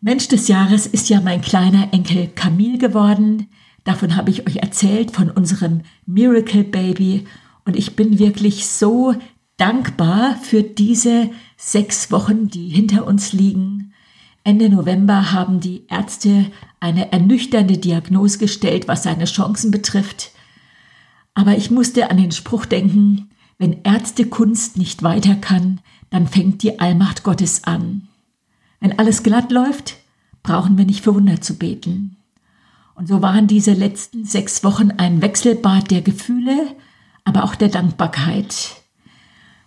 Mensch 0.00 0.28
des 0.28 0.48
Jahres 0.48 0.86
ist 0.86 1.08
ja 1.08 1.20
mein 1.20 1.40
kleiner 1.40 1.92
Enkel 1.92 2.28
Camille 2.28 2.78
geworden. 2.78 3.48
Davon 3.84 4.14
habe 4.14 4.30
ich 4.30 4.46
euch 4.46 4.56
erzählt, 4.56 5.10
von 5.10 5.30
unserem 5.30 5.82
Miracle 6.06 6.64
Baby. 6.64 7.26
Und 7.64 7.76
ich 7.76 7.96
bin 7.96 8.18
wirklich 8.18 8.66
so 8.66 9.14
dankbar 9.56 10.36
für 10.42 10.62
diese 10.62 11.30
sechs 11.56 12.12
Wochen, 12.12 12.48
die 12.48 12.68
hinter 12.68 13.06
uns 13.06 13.32
liegen. 13.32 13.92
Ende 14.46 14.68
November 14.68 15.32
haben 15.32 15.58
die 15.58 15.86
Ärzte 15.88 16.52
eine 16.78 17.10
ernüchternde 17.10 17.78
Diagnose 17.78 18.38
gestellt, 18.38 18.86
was 18.86 19.02
seine 19.02 19.24
Chancen 19.24 19.72
betrifft. 19.72 20.30
Aber 21.34 21.56
ich 21.56 21.72
musste 21.72 22.12
an 22.12 22.16
den 22.16 22.30
Spruch 22.30 22.64
denken, 22.64 23.28
wenn 23.58 23.82
Ärztekunst 23.82 24.78
nicht 24.78 25.02
weiter 25.02 25.34
kann, 25.34 25.80
dann 26.10 26.28
fängt 26.28 26.62
die 26.62 26.78
Allmacht 26.78 27.24
Gottes 27.24 27.64
an. 27.64 28.06
Wenn 28.78 28.96
alles 29.00 29.24
glatt 29.24 29.50
läuft, 29.50 29.96
brauchen 30.44 30.78
wir 30.78 30.84
nicht 30.84 31.02
für 31.02 31.16
Wunder 31.16 31.40
zu 31.40 31.58
beten. 31.58 32.16
Und 32.94 33.08
so 33.08 33.22
waren 33.22 33.48
diese 33.48 33.72
letzten 33.72 34.24
sechs 34.24 34.62
Wochen 34.62 34.92
ein 34.92 35.22
Wechselbad 35.22 35.90
der 35.90 36.02
Gefühle, 36.02 36.76
aber 37.24 37.42
auch 37.42 37.56
der 37.56 37.68
Dankbarkeit. 37.68 38.76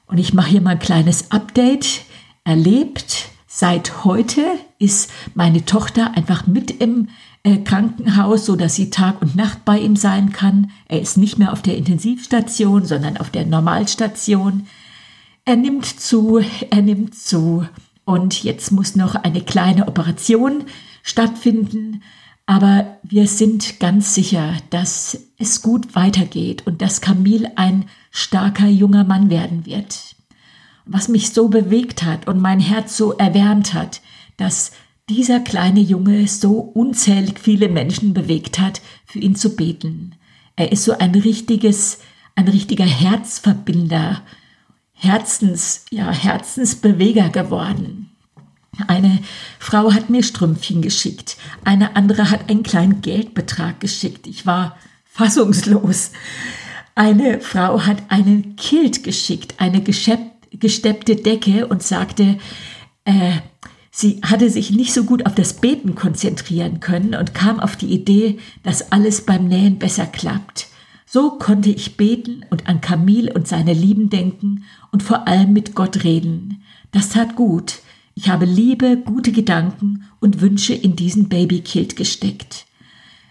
Und 0.07 0.19
ich 0.19 0.33
mache 0.33 0.51
hier 0.51 0.61
mal 0.61 0.71
ein 0.71 0.79
kleines 0.79 1.31
Update. 1.31 2.05
Erlebt, 2.45 3.29
seit 3.59 4.05
heute 4.05 4.45
ist 4.77 5.11
meine 5.35 5.65
Tochter 5.65 6.15
einfach 6.15 6.47
mit 6.47 6.71
im 6.71 7.09
äh, 7.43 7.57
Krankenhaus, 7.57 8.45
so 8.45 8.55
dass 8.55 8.75
sie 8.75 8.89
Tag 8.89 9.21
und 9.21 9.35
Nacht 9.35 9.65
bei 9.65 9.77
ihm 9.79 9.97
sein 9.97 10.31
kann. 10.31 10.71
Er 10.87 11.01
ist 11.01 11.17
nicht 11.17 11.37
mehr 11.37 11.51
auf 11.51 11.61
der 11.61 11.75
Intensivstation, 11.75 12.85
sondern 12.85 13.17
auf 13.17 13.29
der 13.29 13.45
Normalstation. 13.45 14.67
Er 15.43 15.57
nimmt 15.57 15.85
zu, 15.85 16.39
er 16.69 16.81
nimmt 16.81 17.15
zu. 17.15 17.65
Und 18.05 18.43
jetzt 18.43 18.71
muss 18.71 18.95
noch 18.95 19.15
eine 19.15 19.41
kleine 19.41 19.89
Operation 19.89 20.63
stattfinden. 21.03 22.01
Aber 22.45 22.97
wir 23.03 23.27
sind 23.27 23.81
ganz 23.81 24.15
sicher, 24.15 24.53
dass 24.69 25.19
es 25.37 25.61
gut 25.61 25.95
weitergeht 25.95 26.65
und 26.65 26.81
dass 26.81 27.01
Camille 27.01 27.51
ein 27.57 27.89
starker 28.09 28.67
junger 28.67 29.03
Mann 29.03 29.29
werden 29.29 29.65
wird. 29.65 30.15
Was 30.91 31.07
mich 31.07 31.29
so 31.29 31.49
bewegt 31.49 32.03
hat 32.03 32.27
und 32.27 32.41
mein 32.41 32.59
Herz 32.59 32.97
so 32.97 33.13
erwärmt 33.13 33.75
hat, 33.75 34.01
dass 34.37 34.71
dieser 35.07 35.39
kleine 35.39 35.81
Junge 35.81 36.27
so 36.27 36.53
unzählig 36.53 37.39
viele 37.39 37.69
Menschen 37.69 38.15
bewegt 38.15 38.57
hat, 38.57 38.81
für 39.05 39.19
ihn 39.19 39.35
zu 39.35 39.55
beten. 39.55 40.15
Er 40.55 40.71
ist 40.71 40.85
so 40.85 40.97
ein 40.97 41.13
richtiges, 41.13 41.99
ein 42.35 42.47
richtiger 42.47 42.85
Herzverbinder, 42.85 44.23
Herzens, 44.93 45.85
ja, 45.91 46.11
Herzensbeweger 46.11 47.29
geworden. 47.29 48.09
Eine 48.87 49.19
Frau 49.59 49.93
hat 49.93 50.09
mir 50.09 50.23
Strümpfchen 50.23 50.81
geschickt, 50.81 51.37
eine 51.63 51.95
andere 51.95 52.31
hat 52.31 52.49
einen 52.49 52.63
kleinen 52.63 53.01
Geldbetrag 53.01 53.79
geschickt. 53.79 54.25
Ich 54.25 54.47
war 54.47 54.75
fassungslos. 55.05 56.11
Eine 56.95 57.41
Frau 57.41 57.85
hat 57.85 58.03
einen 58.09 58.55
Kilt 58.55 59.03
geschickt, 59.03 59.55
eine 59.57 59.81
gesteppte 60.51 61.15
Decke 61.15 61.67
und 61.67 61.83
sagte, 61.83 62.37
äh, 63.05 63.33
Sie 63.91 64.21
hatte 64.21 64.49
sich 64.49 64.71
nicht 64.71 64.93
so 64.93 65.03
gut 65.03 65.25
auf 65.25 65.35
das 65.35 65.53
Beten 65.55 65.95
konzentrieren 65.95 66.79
können 66.79 67.15
und 67.15 67.33
kam 67.33 67.59
auf 67.59 67.75
die 67.75 67.91
Idee, 67.91 68.39
dass 68.63 68.91
alles 68.91 69.25
beim 69.25 69.47
Nähen 69.47 69.79
besser 69.79 70.05
klappt. 70.05 70.67
So 71.05 71.31
konnte 71.31 71.69
ich 71.71 71.97
beten 71.97 72.45
und 72.51 72.69
an 72.69 72.81
Camille 72.81 73.33
und 73.33 73.47
seine 73.47 73.73
Lieben 73.73 74.09
denken 74.09 74.63
und 74.91 75.01
vor 75.01 75.27
allem 75.27 75.53
mit 75.53 75.73
Gott 75.73 76.03
reden. 76.03 76.63
Das 76.91 77.09
tat 77.09 77.35
gut. 77.35 77.79
Ich 78.13 78.29
habe 78.29 78.45
Liebe, 78.45 78.95
gute 78.95 79.31
Gedanken 79.31 80.05
und 80.19 80.39
Wünsche 80.39 80.73
in 80.73 80.95
diesen 80.95 81.27
Babykilt 81.27 81.95
gesteckt. 81.95 82.67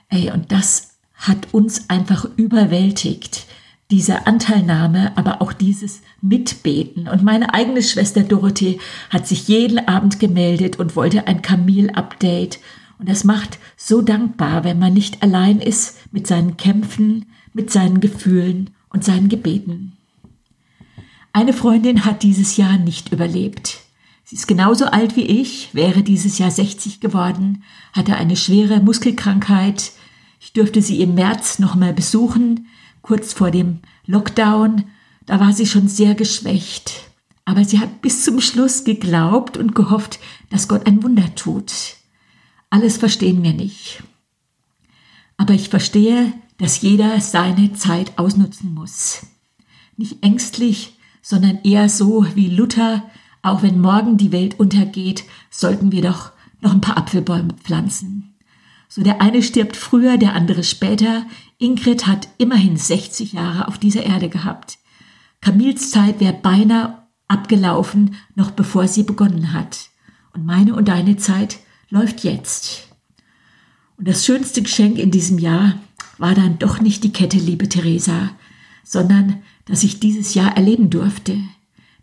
Ey, 0.08 0.32
und 0.32 0.50
das 0.50 0.98
hat 1.14 1.48
uns 1.52 1.88
einfach 1.88 2.26
überwältigt 2.36 3.46
diese 3.90 4.26
Anteilnahme, 4.26 5.16
aber 5.16 5.40
auch 5.40 5.52
dieses 5.52 6.02
Mitbeten. 6.20 7.08
Und 7.08 7.22
meine 7.22 7.54
eigene 7.54 7.82
Schwester 7.82 8.22
Dorothee 8.22 8.78
hat 9.08 9.26
sich 9.26 9.48
jeden 9.48 9.88
Abend 9.88 10.20
gemeldet 10.20 10.78
und 10.78 10.94
wollte 10.94 11.26
ein 11.26 11.40
Kamil-Update. 11.40 12.60
Und 12.98 13.08
das 13.08 13.24
macht 13.24 13.58
so 13.76 14.02
dankbar, 14.02 14.64
wenn 14.64 14.78
man 14.78 14.92
nicht 14.92 15.22
allein 15.22 15.60
ist 15.60 15.96
mit 16.12 16.26
seinen 16.26 16.58
Kämpfen, 16.58 17.26
mit 17.54 17.70
seinen 17.70 18.00
Gefühlen 18.00 18.70
und 18.90 19.04
seinen 19.04 19.30
Gebeten. 19.30 19.96
Eine 21.32 21.54
Freundin 21.54 22.04
hat 22.04 22.22
dieses 22.22 22.56
Jahr 22.56 22.76
nicht 22.78 23.12
überlebt. 23.12 23.80
Sie 24.24 24.36
ist 24.36 24.46
genauso 24.46 24.86
alt 24.86 25.16
wie 25.16 25.24
ich, 25.24 25.74
wäre 25.74 26.02
dieses 26.02 26.36
Jahr 26.36 26.50
60 26.50 27.00
geworden, 27.00 27.62
hatte 27.94 28.16
eine 28.16 28.36
schwere 28.36 28.80
Muskelkrankheit. 28.80 29.92
Ich 30.40 30.52
dürfte 30.52 30.82
sie 30.82 31.00
im 31.00 31.14
März 31.14 31.58
nochmal 31.58 31.94
besuchen 31.94 32.67
kurz 33.02 33.32
vor 33.32 33.50
dem 33.50 33.80
Lockdown, 34.06 34.84
da 35.26 35.40
war 35.40 35.52
sie 35.52 35.66
schon 35.66 35.88
sehr 35.88 36.14
geschwächt. 36.14 37.08
Aber 37.44 37.64
sie 37.64 37.78
hat 37.78 38.02
bis 38.02 38.24
zum 38.24 38.40
Schluss 38.40 38.84
geglaubt 38.84 39.56
und 39.56 39.74
gehofft, 39.74 40.18
dass 40.50 40.68
Gott 40.68 40.86
ein 40.86 41.02
Wunder 41.02 41.34
tut. 41.34 41.72
Alles 42.70 42.98
verstehen 42.98 43.42
wir 43.42 43.54
nicht. 43.54 44.02
Aber 45.36 45.54
ich 45.54 45.68
verstehe, 45.68 46.32
dass 46.58 46.82
jeder 46.82 47.20
seine 47.20 47.72
Zeit 47.72 48.18
ausnutzen 48.18 48.74
muss. 48.74 49.26
Nicht 49.96 50.22
ängstlich, 50.22 50.98
sondern 51.22 51.60
eher 51.62 51.88
so 51.88 52.26
wie 52.34 52.48
Luther, 52.48 53.02
auch 53.42 53.62
wenn 53.62 53.80
morgen 53.80 54.16
die 54.16 54.32
Welt 54.32 54.58
untergeht, 54.58 55.24
sollten 55.50 55.92
wir 55.92 56.02
doch 56.02 56.32
noch 56.60 56.72
ein 56.72 56.80
paar 56.80 56.98
Apfelbäume 56.98 57.54
pflanzen. 57.54 58.34
So 58.88 59.02
der 59.02 59.20
eine 59.20 59.42
stirbt 59.42 59.76
früher, 59.76 60.16
der 60.16 60.34
andere 60.34 60.64
später. 60.64 61.26
Ingrid 61.58 62.06
hat 62.06 62.28
immerhin 62.38 62.76
60 62.76 63.34
Jahre 63.34 63.68
auf 63.68 63.78
dieser 63.78 64.04
Erde 64.04 64.28
gehabt. 64.28 64.78
Camils 65.40 65.90
Zeit 65.90 66.20
wäre 66.20 66.32
beinahe 66.32 67.02
abgelaufen, 67.28 68.16
noch 68.34 68.50
bevor 68.50 68.88
sie 68.88 69.02
begonnen 69.02 69.52
hat. 69.52 69.90
Und 70.32 70.46
meine 70.46 70.74
und 70.74 70.88
deine 70.88 71.16
Zeit 71.16 71.58
läuft 71.90 72.24
jetzt. 72.24 72.88
Und 73.96 74.08
das 74.08 74.24
schönste 74.24 74.62
Geschenk 74.62 74.98
in 74.98 75.10
diesem 75.10 75.38
Jahr 75.38 75.78
war 76.16 76.34
dann 76.34 76.58
doch 76.58 76.80
nicht 76.80 77.04
die 77.04 77.12
Kette, 77.12 77.36
liebe 77.36 77.68
Theresa, 77.68 78.30
sondern 78.84 79.42
dass 79.66 79.84
ich 79.84 80.00
dieses 80.00 80.34
Jahr 80.34 80.56
erleben 80.56 80.88
durfte, 80.88 81.38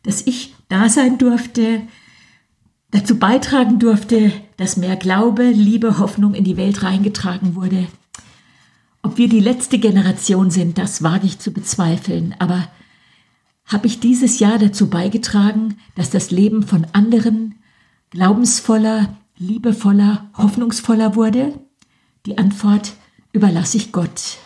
dass 0.04 0.26
ich 0.28 0.54
da 0.70 0.88
sein 0.88 1.18
durfte, 1.18 1.82
dazu 2.92 3.18
beitragen 3.18 3.80
durfte, 3.80 4.32
dass 4.58 4.78
mehr 4.78 4.96
Glaube, 4.96 5.50
Liebe, 5.50 6.00
Hoffnung 6.00 6.34
in 6.34 6.44
die 6.44 6.58
Welt 6.58 6.84
reingetragen 6.84 7.56
wurde. 7.56 7.88
Ob 9.02 9.18
wir 9.18 9.30
die 9.30 9.40
letzte 9.40 9.78
Generation 9.78 10.50
sind, 10.50 10.78
das 10.78 11.04
wage 11.04 11.28
ich 11.28 11.40
zu 11.40 11.52
bezweifeln, 11.52 12.36
aber 12.40 12.68
habe 13.66 13.88
ich 13.88 14.00
dieses 14.00 14.40
Jahr 14.40 14.60
dazu 14.60 14.90
beigetragen, 14.90 15.78
dass 15.96 16.10
das 16.10 16.32
Leben 16.32 16.64
von 16.64 16.86
anderen 16.94 17.56
glaubensvoller, 18.12 19.16
liebevoller, 19.38 20.30
hoffnungsvoller 20.38 21.16
wurde? 21.16 21.54
Die 22.26 22.38
Antwort 22.38 22.94
überlasse 23.32 23.78
ich 23.78 23.92
Gott. 23.92 24.38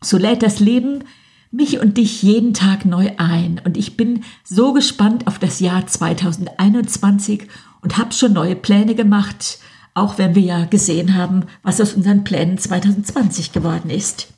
So 0.00 0.16
lädt 0.16 0.42
das 0.42 0.60
Leben 0.60 1.04
mich 1.50 1.80
und 1.80 1.96
dich 1.96 2.22
jeden 2.22 2.54
Tag 2.54 2.84
neu 2.84 3.12
ein. 3.16 3.60
Und 3.64 3.76
ich 3.76 3.96
bin 3.96 4.24
so 4.44 4.72
gespannt 4.72 5.26
auf 5.26 5.38
das 5.38 5.60
Jahr 5.60 5.86
2021 5.86 7.48
und 7.80 7.96
habe 7.96 8.12
schon 8.12 8.32
neue 8.32 8.56
Pläne 8.56 8.94
gemacht, 8.94 9.58
auch 9.94 10.18
wenn 10.18 10.34
wir 10.34 10.42
ja 10.42 10.64
gesehen 10.66 11.14
haben, 11.14 11.44
was 11.62 11.80
aus 11.80 11.94
unseren 11.94 12.24
Plänen 12.24 12.58
2020 12.58 13.52
geworden 13.52 13.90
ist. 13.90 14.28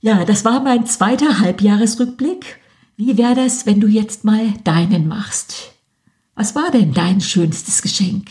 Ja, 0.00 0.24
das 0.24 0.44
war 0.44 0.60
mein 0.60 0.86
zweiter 0.86 1.38
Halbjahresrückblick. 1.38 2.58
Wie 2.96 3.16
wäre 3.16 3.34
das, 3.34 3.66
wenn 3.66 3.80
du 3.80 3.86
jetzt 3.86 4.24
mal 4.24 4.52
deinen 4.64 5.06
machst? 5.06 5.72
Was 6.34 6.54
war 6.54 6.70
denn 6.70 6.92
dein 6.92 7.20
schönstes 7.20 7.82
Geschenk? 7.82 8.28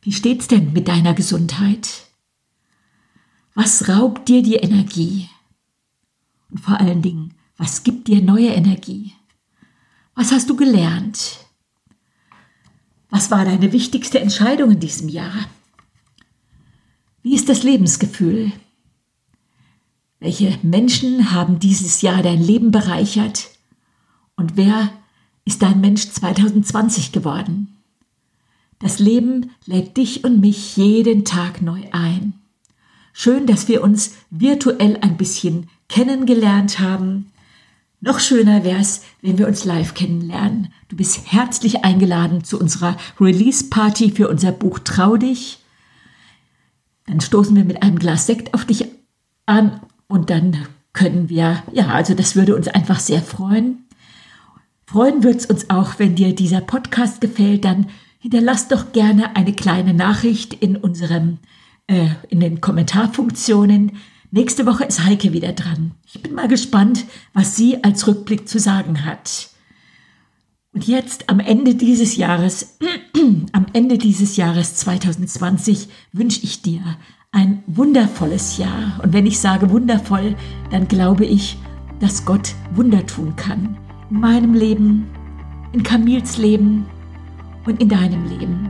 Wie 0.00 0.12
steht's 0.12 0.48
denn 0.48 0.72
mit 0.72 0.88
deiner 0.88 1.12
Gesundheit? 1.12 1.88
Was 3.54 3.88
raubt 3.88 4.28
dir 4.28 4.42
die 4.42 4.54
Energie? 4.54 5.28
Und 6.50 6.60
vor 6.60 6.80
allen 6.80 7.02
Dingen, 7.02 7.34
was 7.56 7.82
gibt 7.82 8.08
dir 8.08 8.22
neue 8.22 8.48
Energie? 8.48 9.12
Was 10.14 10.32
hast 10.32 10.48
du 10.48 10.56
gelernt? 10.56 11.38
Was 13.10 13.30
war 13.30 13.44
deine 13.44 13.72
wichtigste 13.72 14.20
Entscheidung 14.20 14.72
in 14.72 14.80
diesem 14.80 15.08
Jahr? 15.08 15.46
Wie 17.22 17.34
ist 17.34 17.48
das 17.48 17.62
Lebensgefühl? 17.62 18.52
Welche 20.20 20.58
Menschen 20.62 21.32
haben 21.32 21.58
dieses 21.58 22.02
Jahr 22.02 22.22
dein 22.22 22.42
Leben 22.42 22.70
bereichert? 22.70 23.50
Und 24.36 24.56
wer 24.56 24.90
ist 25.44 25.62
dein 25.62 25.80
Mensch 25.80 26.08
2020 26.10 27.12
geworden? 27.12 27.76
Das 28.78 28.98
Leben 28.98 29.50
lädt 29.66 29.96
dich 29.96 30.24
und 30.24 30.40
mich 30.40 30.76
jeden 30.76 31.24
Tag 31.24 31.62
neu 31.62 31.82
ein. 31.92 32.34
Schön, 33.12 33.46
dass 33.46 33.66
wir 33.66 33.82
uns 33.82 34.14
virtuell 34.30 34.98
ein 35.00 35.16
bisschen 35.16 35.68
kennengelernt 35.88 36.78
haben. 36.78 37.32
Noch 38.00 38.20
schöner 38.20 38.62
wäre 38.62 38.80
es, 38.80 39.02
wenn 39.22 39.38
wir 39.38 39.48
uns 39.48 39.64
live 39.64 39.94
kennenlernen. 39.94 40.72
Du 40.88 40.96
bist 40.96 41.32
herzlich 41.32 41.84
eingeladen 41.84 42.44
zu 42.44 42.60
unserer 42.60 42.96
Release-Party 43.20 44.12
für 44.12 44.28
unser 44.28 44.52
Buch 44.52 44.78
Trau 44.78 45.16
dich. 45.16 45.58
Dann 47.06 47.20
stoßen 47.20 47.56
wir 47.56 47.64
mit 47.64 47.82
einem 47.82 47.98
Glas 47.98 48.26
Sekt 48.26 48.54
auf 48.54 48.64
dich 48.64 48.84
an 49.46 49.80
und 50.06 50.30
dann 50.30 50.68
können 50.92 51.28
wir, 51.28 51.62
ja, 51.72 51.88
also 51.88 52.14
das 52.14 52.36
würde 52.36 52.54
uns 52.54 52.68
einfach 52.68 53.00
sehr 53.00 53.22
freuen. 53.22 53.84
Freuen 54.86 55.22
wird 55.22 55.36
es 55.36 55.46
uns 55.46 55.70
auch, 55.70 55.98
wenn 55.98 56.14
dir 56.14 56.34
dieser 56.34 56.60
Podcast 56.60 57.20
gefällt, 57.20 57.64
dann 57.64 57.86
hinterlass 58.20 58.68
doch 58.68 58.92
gerne 58.92 59.36
eine 59.36 59.52
kleine 59.52 59.94
Nachricht 59.94 60.54
in 60.54 60.76
unserem, 60.76 61.38
äh, 61.86 62.08
in 62.28 62.40
den 62.40 62.60
Kommentarfunktionen. 62.60 63.92
Nächste 64.30 64.66
Woche 64.66 64.84
ist 64.84 65.04
Heike 65.04 65.32
wieder 65.32 65.52
dran. 65.52 65.92
Ich 66.04 66.22
bin 66.22 66.34
mal 66.34 66.48
gespannt, 66.48 67.06
was 67.32 67.56
sie 67.56 67.82
als 67.82 68.06
Rückblick 68.06 68.46
zu 68.46 68.58
sagen 68.58 69.06
hat. 69.06 69.48
Und 70.74 70.86
jetzt 70.86 71.30
am 71.30 71.40
Ende 71.40 71.74
dieses 71.74 72.16
Jahres, 72.16 72.76
am 73.52 73.66
Ende 73.72 73.96
dieses 73.96 74.36
Jahres 74.36 74.74
2020 74.76 75.88
wünsche 76.12 76.40
ich 76.42 76.60
dir 76.60 76.82
ein 77.32 77.62
wundervolles 77.66 78.58
Jahr. 78.58 79.00
Und 79.02 79.14
wenn 79.14 79.24
ich 79.24 79.38
sage 79.38 79.70
wundervoll, 79.70 80.36
dann 80.70 80.88
glaube 80.88 81.24
ich, 81.24 81.56
dass 81.98 82.26
Gott 82.26 82.54
Wunder 82.74 83.06
tun 83.06 83.34
kann. 83.34 83.78
In 84.10 84.20
meinem 84.20 84.52
Leben, 84.52 85.06
in 85.72 85.82
Camils 85.82 86.36
Leben 86.36 86.84
und 87.64 87.80
in 87.80 87.88
deinem 87.88 88.26
Leben. 88.26 88.68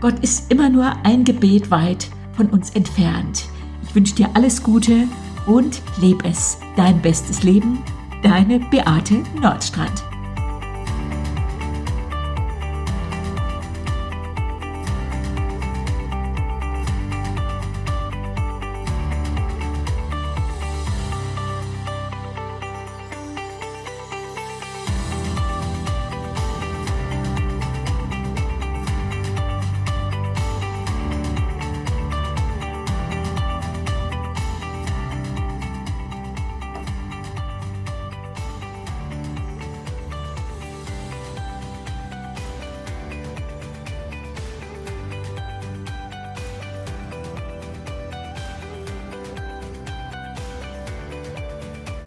Gott 0.00 0.18
ist 0.20 0.52
immer 0.52 0.68
nur 0.68 0.94
ein 1.06 1.24
Gebet 1.24 1.70
weit 1.70 2.08
von 2.32 2.48
uns 2.50 2.70
entfernt. 2.70 3.48
Wünsche 3.94 4.14
dir 4.14 4.30
alles 4.34 4.62
Gute 4.62 5.08
und 5.46 5.82
leb 6.00 6.24
es. 6.24 6.58
Dein 6.76 7.00
bestes 7.00 7.42
Leben, 7.42 7.82
deine 8.22 8.60
Beate 8.60 9.22
Nordstrand. 9.40 10.09